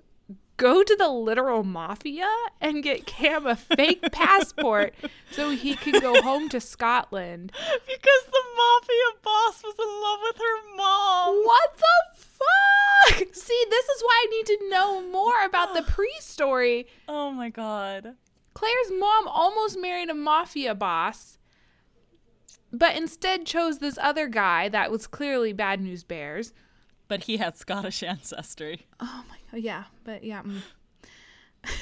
[0.61, 2.29] go to the literal mafia
[2.61, 4.93] and get Cam a fake passport
[5.31, 7.51] so he can go home to Scotland.
[7.51, 11.35] Because the mafia boss was in love with her mom.
[11.43, 12.19] What the
[13.17, 13.35] fuck?
[13.35, 16.85] See, this is why I need to know more about the pre story.
[17.07, 18.13] Oh my god.
[18.53, 21.39] Claire's mom almost married a mafia boss.
[22.71, 26.53] but instead chose this other guy that was clearly Bad News Bears.
[27.11, 28.87] But he had Scottish ancestry.
[29.01, 30.43] Oh my god, yeah, but yeah.
[30.43, 30.61] Mm.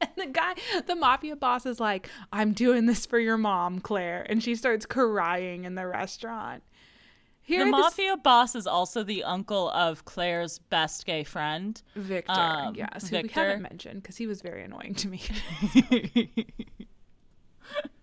[0.00, 0.54] and the guy,
[0.86, 4.24] the mafia boss is like, I'm doing this for your mom, Claire.
[4.28, 6.62] And she starts crying in the restaurant.
[7.42, 12.30] Here the mafia s- boss is also the uncle of Claire's best gay friend, Victor.
[12.30, 13.16] Um, yes, Victor.
[13.16, 15.20] who we haven't mentioned because he was very annoying to me.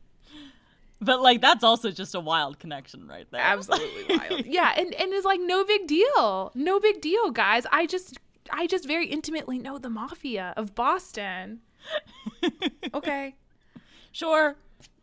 [1.02, 3.42] but like that's also just a wild connection right there.
[3.42, 4.46] Absolutely wild.
[4.46, 6.52] Yeah, and and it's like no big deal.
[6.56, 7.66] No big deal, guys.
[7.72, 8.18] I just
[8.52, 11.62] I just very intimately know the mafia of Boston.
[12.94, 13.36] okay.
[14.12, 14.56] Sure.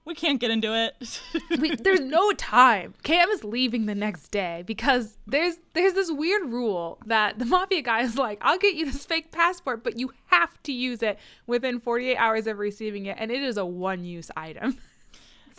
[0.05, 1.21] We can't get into it.
[1.61, 2.95] we, there's no time.
[3.05, 7.83] Cam is leaving the next day because there's there's this weird rule that the mafia
[7.83, 11.19] guy is like, "I'll get you this fake passport, but you have to use it
[11.47, 14.79] within 48 hours of receiving it, and it is a one-use item."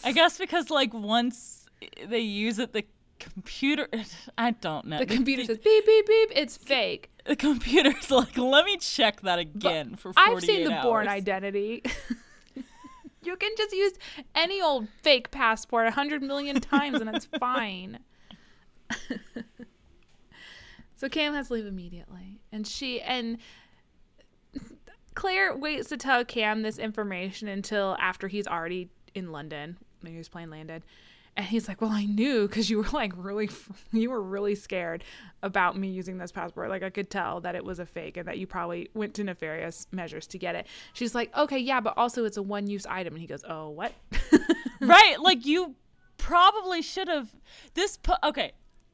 [0.03, 1.65] I guess because like once
[2.07, 2.85] they use it, the
[3.19, 3.87] computer
[4.37, 4.99] I don't know.
[4.99, 6.31] The computer says beep beep beep.
[6.35, 7.09] It's fake.
[7.25, 10.83] The computer's like, let me check that again but for 48 I've seen the hours.
[10.83, 11.83] Bourne Identity.
[13.23, 13.93] you can just use
[14.35, 17.99] any old fake passport a hundred million times and it's fine.
[20.95, 23.37] so Cam has to leave immediately, and she and
[25.15, 29.77] Claire waits to tell Cam this information until after he's already in London.
[30.01, 30.83] Maybe his plane landed.
[31.35, 33.49] And he's like, "Well, I knew because you were like really,
[33.91, 35.03] you were really scared
[35.41, 36.69] about me using this passport.
[36.69, 39.23] Like I could tell that it was a fake and that you probably went to
[39.23, 43.15] nefarious measures to get it." She's like, "Okay, yeah, but also it's a one-use item."
[43.15, 43.93] And he goes, "Oh, what?"
[44.81, 45.75] right, like you
[46.17, 47.33] probably should have.
[47.73, 48.51] This po- okay,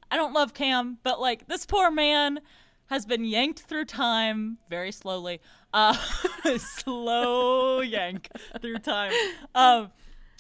[0.10, 2.40] I don't love Cam, but like this poor man
[2.88, 5.42] has been yanked through time very slowly.
[5.74, 5.94] Uh,
[6.58, 8.30] slow yank
[8.62, 9.12] through time.
[9.54, 9.92] Um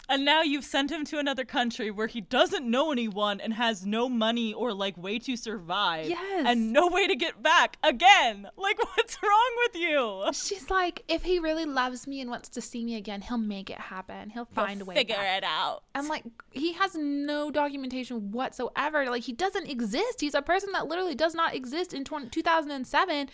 [0.10, 3.86] and now you've sent him to another country where he doesn't know anyone and has
[3.86, 6.10] no money or like way to survive.
[6.10, 6.46] Yes.
[6.48, 8.50] And no way to get back again.
[8.58, 10.26] Like, what's wrong with you?
[10.34, 13.70] She's like, if he really loves me and wants to see me again, he'll make
[13.70, 14.32] it happen.
[14.32, 14.96] He'll find he'll a way.
[14.96, 15.38] Figure back.
[15.38, 15.84] it out.
[15.94, 19.06] And like, he has no documentation whatsoever.
[19.10, 20.22] Like, he doesn't exist.
[20.22, 23.30] He's a person that literally does not exist in 20- 2007.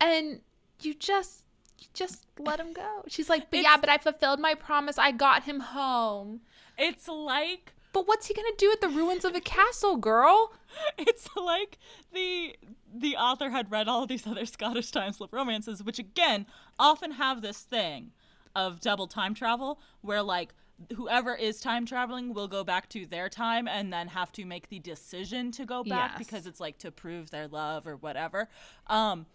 [0.00, 0.40] And
[0.80, 1.41] you just
[1.94, 3.02] just let him go.
[3.08, 4.98] She's like, but it's, yeah, but I fulfilled my promise.
[4.98, 6.40] I got him home.
[6.78, 10.52] It's like, but what's he gonna do at the ruins of a castle, girl?
[10.96, 11.78] It's like
[12.14, 12.56] the
[12.94, 16.46] the author had read all these other Scottish time slip romances, which again
[16.78, 18.12] often have this thing
[18.56, 20.54] of double time travel, where like
[20.96, 24.68] whoever is time traveling will go back to their time and then have to make
[24.68, 26.18] the decision to go back yes.
[26.18, 28.48] because it's like to prove their love or whatever.
[28.86, 29.26] Um,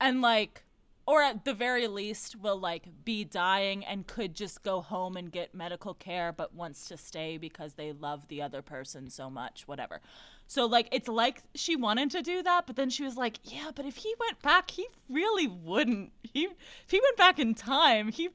[0.00, 0.63] and like
[1.06, 5.30] or at the very least will like be dying and could just go home and
[5.30, 9.66] get medical care but wants to stay because they love the other person so much
[9.68, 10.00] whatever.
[10.46, 13.70] So like it's like she wanted to do that but then she was like yeah
[13.74, 16.12] but if he went back he really wouldn't.
[16.22, 18.30] He if he went back in time he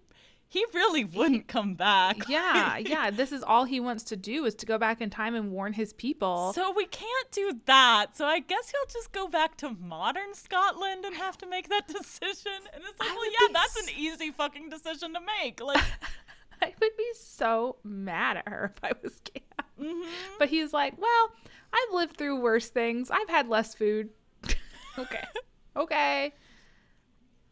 [0.51, 2.17] he really wouldn't come back.
[2.29, 3.09] Yeah, yeah.
[3.11, 5.73] This is all he wants to do is to go back in time and warn
[5.73, 6.53] his people.
[6.53, 8.15] So we can't do that.
[8.17, 11.87] So I guess he'll just go back to modern Scotland and have to make that
[11.87, 12.51] decision.
[12.73, 15.61] And it's like, I well, yeah, that's an easy fucking decision to make.
[15.61, 15.83] Like,
[16.61, 19.43] I would be so mad at her if I was Cam.
[19.79, 20.09] Mm-hmm.
[20.37, 21.31] But he's like, well,
[21.73, 23.09] I've lived through worse things.
[23.11, 24.09] I've had less food.
[24.97, 25.23] okay,
[25.75, 26.33] okay.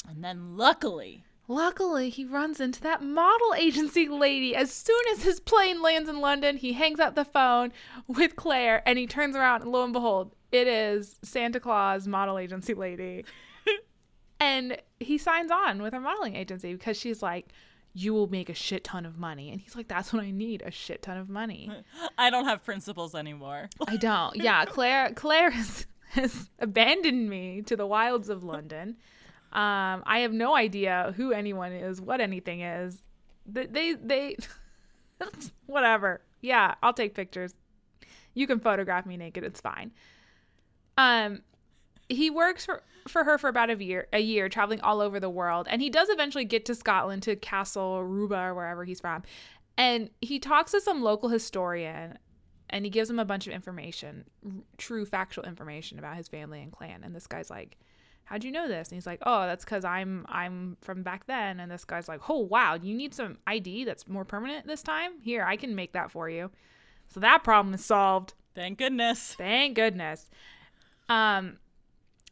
[0.07, 4.55] And then luckily Luckily, he runs into that model agency lady.
[4.55, 7.71] As soon as his plane lands in London, he hangs up the phone
[8.07, 12.37] with Claire and he turns around and lo and behold, it is Santa Claus model
[12.37, 13.23] agency lady.
[14.39, 17.47] and he signs on with her modeling agency because she's like,
[17.93, 19.49] you will make a shit ton of money.
[19.49, 21.71] And he's like, that's what I need, a shit ton of money.
[22.17, 23.69] I don't have principles anymore.
[23.87, 24.35] I don't.
[24.35, 28.97] Yeah, Claire Claire has, has abandoned me to the wilds of London.
[29.53, 33.03] Um, I have no idea who anyone is, what anything is.
[33.45, 34.37] They, they, they
[35.65, 36.21] whatever.
[36.41, 37.55] Yeah, I'll take pictures.
[38.33, 39.43] You can photograph me naked.
[39.43, 39.91] It's fine.
[40.97, 41.41] Um,
[42.09, 45.29] he works for for her for about a year, a year, traveling all over the
[45.29, 49.23] world, and he does eventually get to Scotland, to Castle Ruba or wherever he's from,
[49.77, 52.17] and he talks to some local historian,
[52.69, 54.25] and he gives him a bunch of information,
[54.77, 57.77] true factual information about his family and clan, and this guy's like,
[58.28, 58.89] how'd you know this?
[58.89, 61.59] And he's like, oh, that's because I'm I'm from back then.
[61.59, 65.13] And this guy's like, oh wow, you need some ID that's more permanent this time.
[65.21, 66.51] Here, I can make that for you.
[67.07, 68.34] So that problem is solved.
[68.53, 69.34] Thank goodness.
[69.38, 70.30] Thank goodness.
[71.09, 71.57] Um,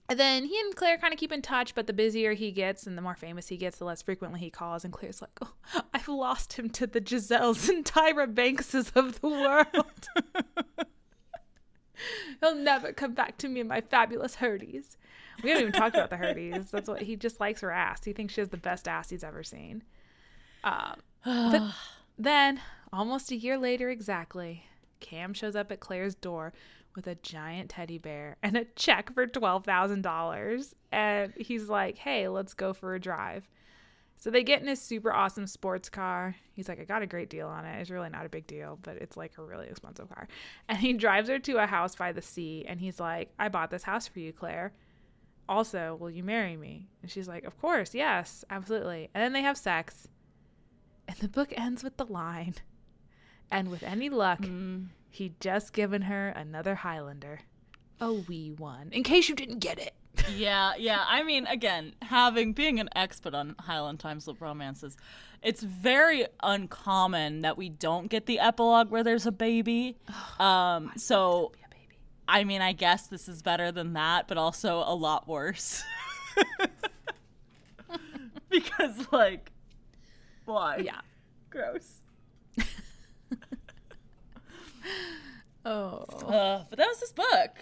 [0.09, 2.85] And then he and Claire kind of keep in touch, but the busier he gets
[2.85, 4.83] and the more famous he gets, the less frequently he calls.
[4.83, 5.53] And Claire's like, oh,
[5.93, 10.07] I've lost him to the Giselles and Tyra Bankses of the world.
[12.41, 14.97] He'll never come back to me in my fabulous Hurdies.
[15.43, 16.71] We haven't even talked about the Hurdies.
[16.71, 18.03] That's what he just likes her ass.
[18.03, 19.83] He thinks she has the best ass he's ever seen.
[20.63, 21.61] Um, but
[22.17, 22.61] then,
[22.91, 24.65] almost a year later exactly,
[24.99, 26.53] Cam shows up at Claire's door
[26.95, 30.73] with a giant teddy bear and a check for $12,000.
[30.91, 33.49] And he's like, hey, let's go for a drive.
[34.17, 36.35] So they get in his super awesome sports car.
[36.53, 37.81] He's like, I got a great deal on it.
[37.81, 40.27] It's really not a big deal, but it's like a really expensive car.
[40.69, 42.65] And he drives her to a house by the sea.
[42.67, 44.71] And he's like, I bought this house for you, Claire.
[45.47, 46.87] Also, will you marry me?
[47.01, 49.09] And she's like, Of course, yes, absolutely.
[49.13, 50.07] And then they have sex.
[51.07, 52.55] And the book ends with the line,
[53.51, 54.87] and with any luck, Mm.
[55.09, 57.41] he'd just given her another Highlander.
[58.01, 58.89] A wee one.
[58.91, 59.93] In case you didn't get it.
[60.35, 61.03] yeah, yeah.
[61.07, 64.97] I mean, again, having being an expert on Highland time slip romances,
[65.43, 69.95] it's very uncommon that we don't get the epilogue where there's a baby.
[70.39, 71.64] Um, so Be a baby.
[72.27, 75.83] I mean, I guess this is better than that, but also a lot worse.
[78.49, 79.51] because, like,
[80.45, 80.77] why?
[80.77, 81.01] Yeah.
[81.49, 82.01] Gross.
[85.65, 86.05] Oh.
[86.27, 87.57] Uh, but that was this book.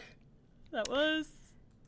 [0.72, 1.30] That was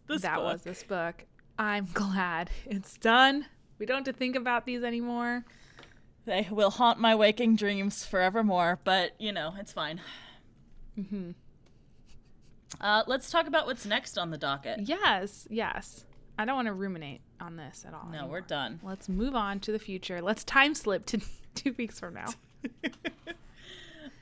[0.07, 0.45] this that book.
[0.45, 1.26] was this book.
[1.59, 3.45] I'm glad it's done.
[3.80, 5.43] We don't have to think about these anymore.
[6.26, 9.99] They will haunt my waking dreams forevermore, but you know, it's fine.
[10.97, 11.32] Mm-hmm.
[12.82, 14.82] Uh, let's talk about what's next on the docket.
[14.82, 16.05] Yes, yes.
[16.38, 18.07] I don't want to ruminate on this at all.
[18.11, 18.32] No, anymore.
[18.32, 18.80] we're done.
[18.84, 20.21] Let's move on to the future.
[20.21, 21.21] Let's time slip to
[21.55, 22.28] two weeks from now.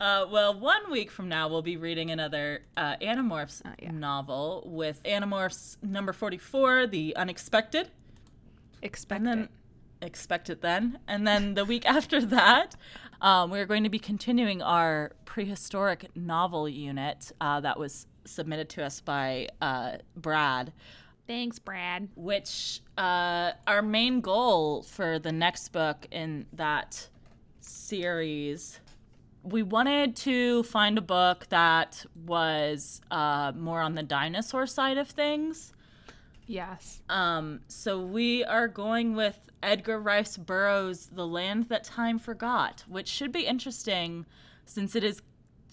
[0.01, 3.91] Uh, well, one week from now, we'll be reading another uh, Animorphs Oh, yeah.
[3.91, 7.89] novel with Animorphs number 44, The Unexpected.
[8.81, 9.39] Expect and then
[10.01, 10.05] it.
[10.05, 10.99] expect it then.
[11.07, 12.75] And then the week after that,
[13.21, 18.83] um, we're going to be continuing our prehistoric novel unit uh, that was submitted to
[18.83, 20.73] us by uh, Brad.
[21.27, 22.09] Thanks, Brad.
[22.15, 27.07] which uh, our main goal for the next book in that
[27.61, 28.79] series
[29.41, 35.09] we wanted to find a book that was uh, more on the dinosaur side of
[35.09, 35.73] things
[36.45, 37.01] Yes.
[37.09, 43.07] um, so we are going with edgar rice burroughs the land that time forgot which
[43.07, 44.25] should be interesting
[44.65, 45.21] since it is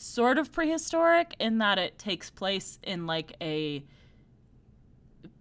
[0.00, 3.84] sort of prehistoric in that it takes place in like a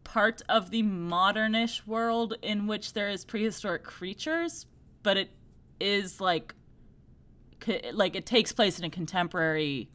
[0.03, 4.65] part of the modernish world in which there is prehistoric creatures,
[5.01, 5.29] but it
[5.79, 6.53] is like
[7.93, 9.89] like it takes place in a contemporary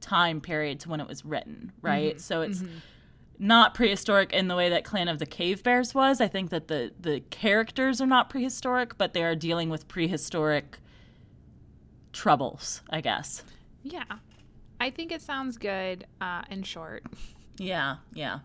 [0.00, 2.14] time period to when it was written, right?
[2.14, 2.20] Mm-hmm.
[2.20, 2.78] So it's mm-hmm.
[3.38, 6.20] not prehistoric in the way that Clan of the Cave Bears was.
[6.20, 10.78] I think that the the characters are not prehistoric, but they are dealing with prehistoric
[12.12, 13.44] troubles, I guess.
[13.82, 14.04] Yeah.
[14.80, 17.04] I think it sounds good uh, in short.
[17.58, 18.40] Yeah, yeah.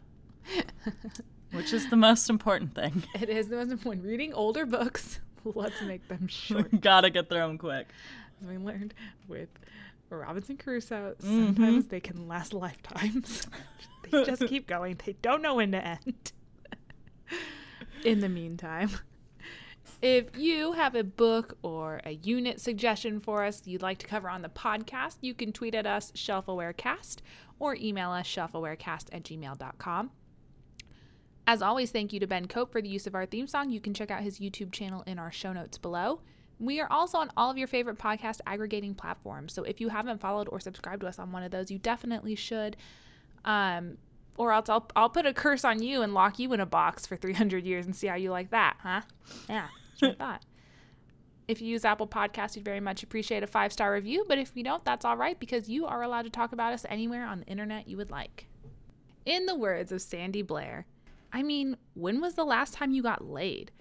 [1.51, 3.03] Which is the most important thing.
[3.19, 4.05] It is the most important.
[4.05, 6.81] Reading older books, let's make them short.
[6.81, 7.87] Gotta get their own quick.
[8.41, 8.93] As we learned
[9.27, 9.49] with
[10.09, 11.87] Robinson Crusoe, sometimes Mm-hmm.
[11.89, 13.47] they can last lifetimes.
[14.09, 14.99] they just keep going.
[15.05, 16.31] They don't know when to end.
[18.03, 18.89] In the meantime,
[20.03, 24.29] if you have a book or a unit suggestion for us you'd like to cover
[24.29, 27.19] on the podcast, you can tweet at us, shelfawarecast,
[27.57, 30.11] or email us, shelfawarecast at gmail.com.
[31.47, 33.69] As always, thank you to Ben Cope for the use of our theme song.
[33.69, 36.19] You can check out his YouTube channel in our show notes below.
[36.59, 39.53] We are also on all of your favorite podcast aggregating platforms.
[39.53, 42.35] So if you haven't followed or subscribed to us on one of those, you definitely
[42.35, 42.75] should.
[43.45, 43.97] Um,
[44.37, 47.05] or else I'll, I'll put a curse on you and lock you in a box
[47.05, 49.01] for 300 years and see how you like that, huh?
[49.47, 49.67] Yeah,
[50.11, 50.43] thought.
[51.47, 54.25] If you use Apple Podcasts, we'd very much appreciate a five star review.
[54.27, 56.85] But if you don't, that's all right because you are allowed to talk about us
[56.89, 58.47] anywhere on the internet you would like.
[59.25, 60.85] In the words of Sandy Blair,
[61.31, 63.71] I mean, when was the last time you got laid?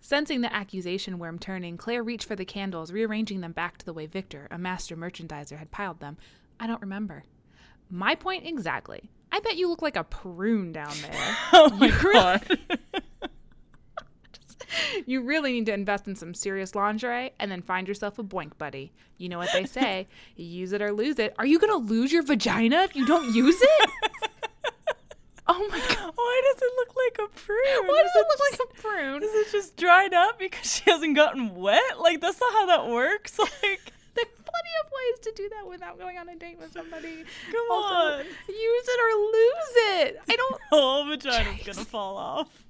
[0.00, 3.92] Sensing the accusation worm turning, Claire reached for the candles, rearranging them back to the
[3.92, 6.16] way Victor, a master merchandiser, had piled them.
[6.58, 7.22] I don't remember.
[7.88, 9.10] My point exactly.
[9.30, 11.36] I bet you look like a prune down there.
[11.52, 12.58] Oh my god.
[15.06, 18.56] you really need to invest in some serious lingerie and then find yourself a boink
[18.58, 18.92] buddy.
[19.18, 20.06] You know what they say
[20.36, 21.34] use it or lose it.
[21.38, 23.90] Are you going to lose your vagina if you don't use it?
[25.48, 26.12] oh my God.
[26.14, 27.86] Why does it look like a prune?
[27.88, 29.22] Why Is does it look like a prune?
[29.22, 32.00] Is it just dried up because she hasn't gotten wet?
[32.00, 33.38] Like that's not how that works.
[33.38, 33.80] Like
[34.14, 37.24] There's plenty of ways to do that without going on a date with somebody.
[37.50, 38.24] Come Also, on.
[38.24, 40.20] use it or lose it.
[40.28, 40.60] I don't.
[40.70, 42.64] whole vagina's gonna fall off.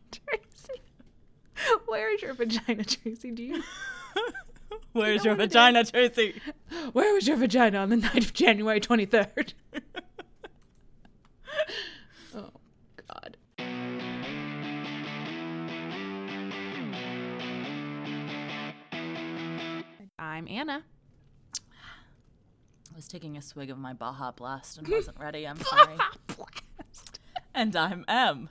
[1.63, 1.81] Tracy.
[1.87, 3.31] Where is your vagina, Tracy?
[3.31, 3.63] Do you?
[4.93, 5.53] Where's know your what it is?
[5.53, 6.41] vagina, Tracy?
[6.93, 9.55] Where was your vagina on the night of January 23rd?
[12.35, 12.51] oh,
[13.09, 13.37] God.
[20.19, 20.85] I'm Anna.
[22.93, 25.47] I was taking a swig of my Baja Blast and wasn't ready.
[25.47, 25.97] I'm sorry.
[27.55, 28.51] and I'm M.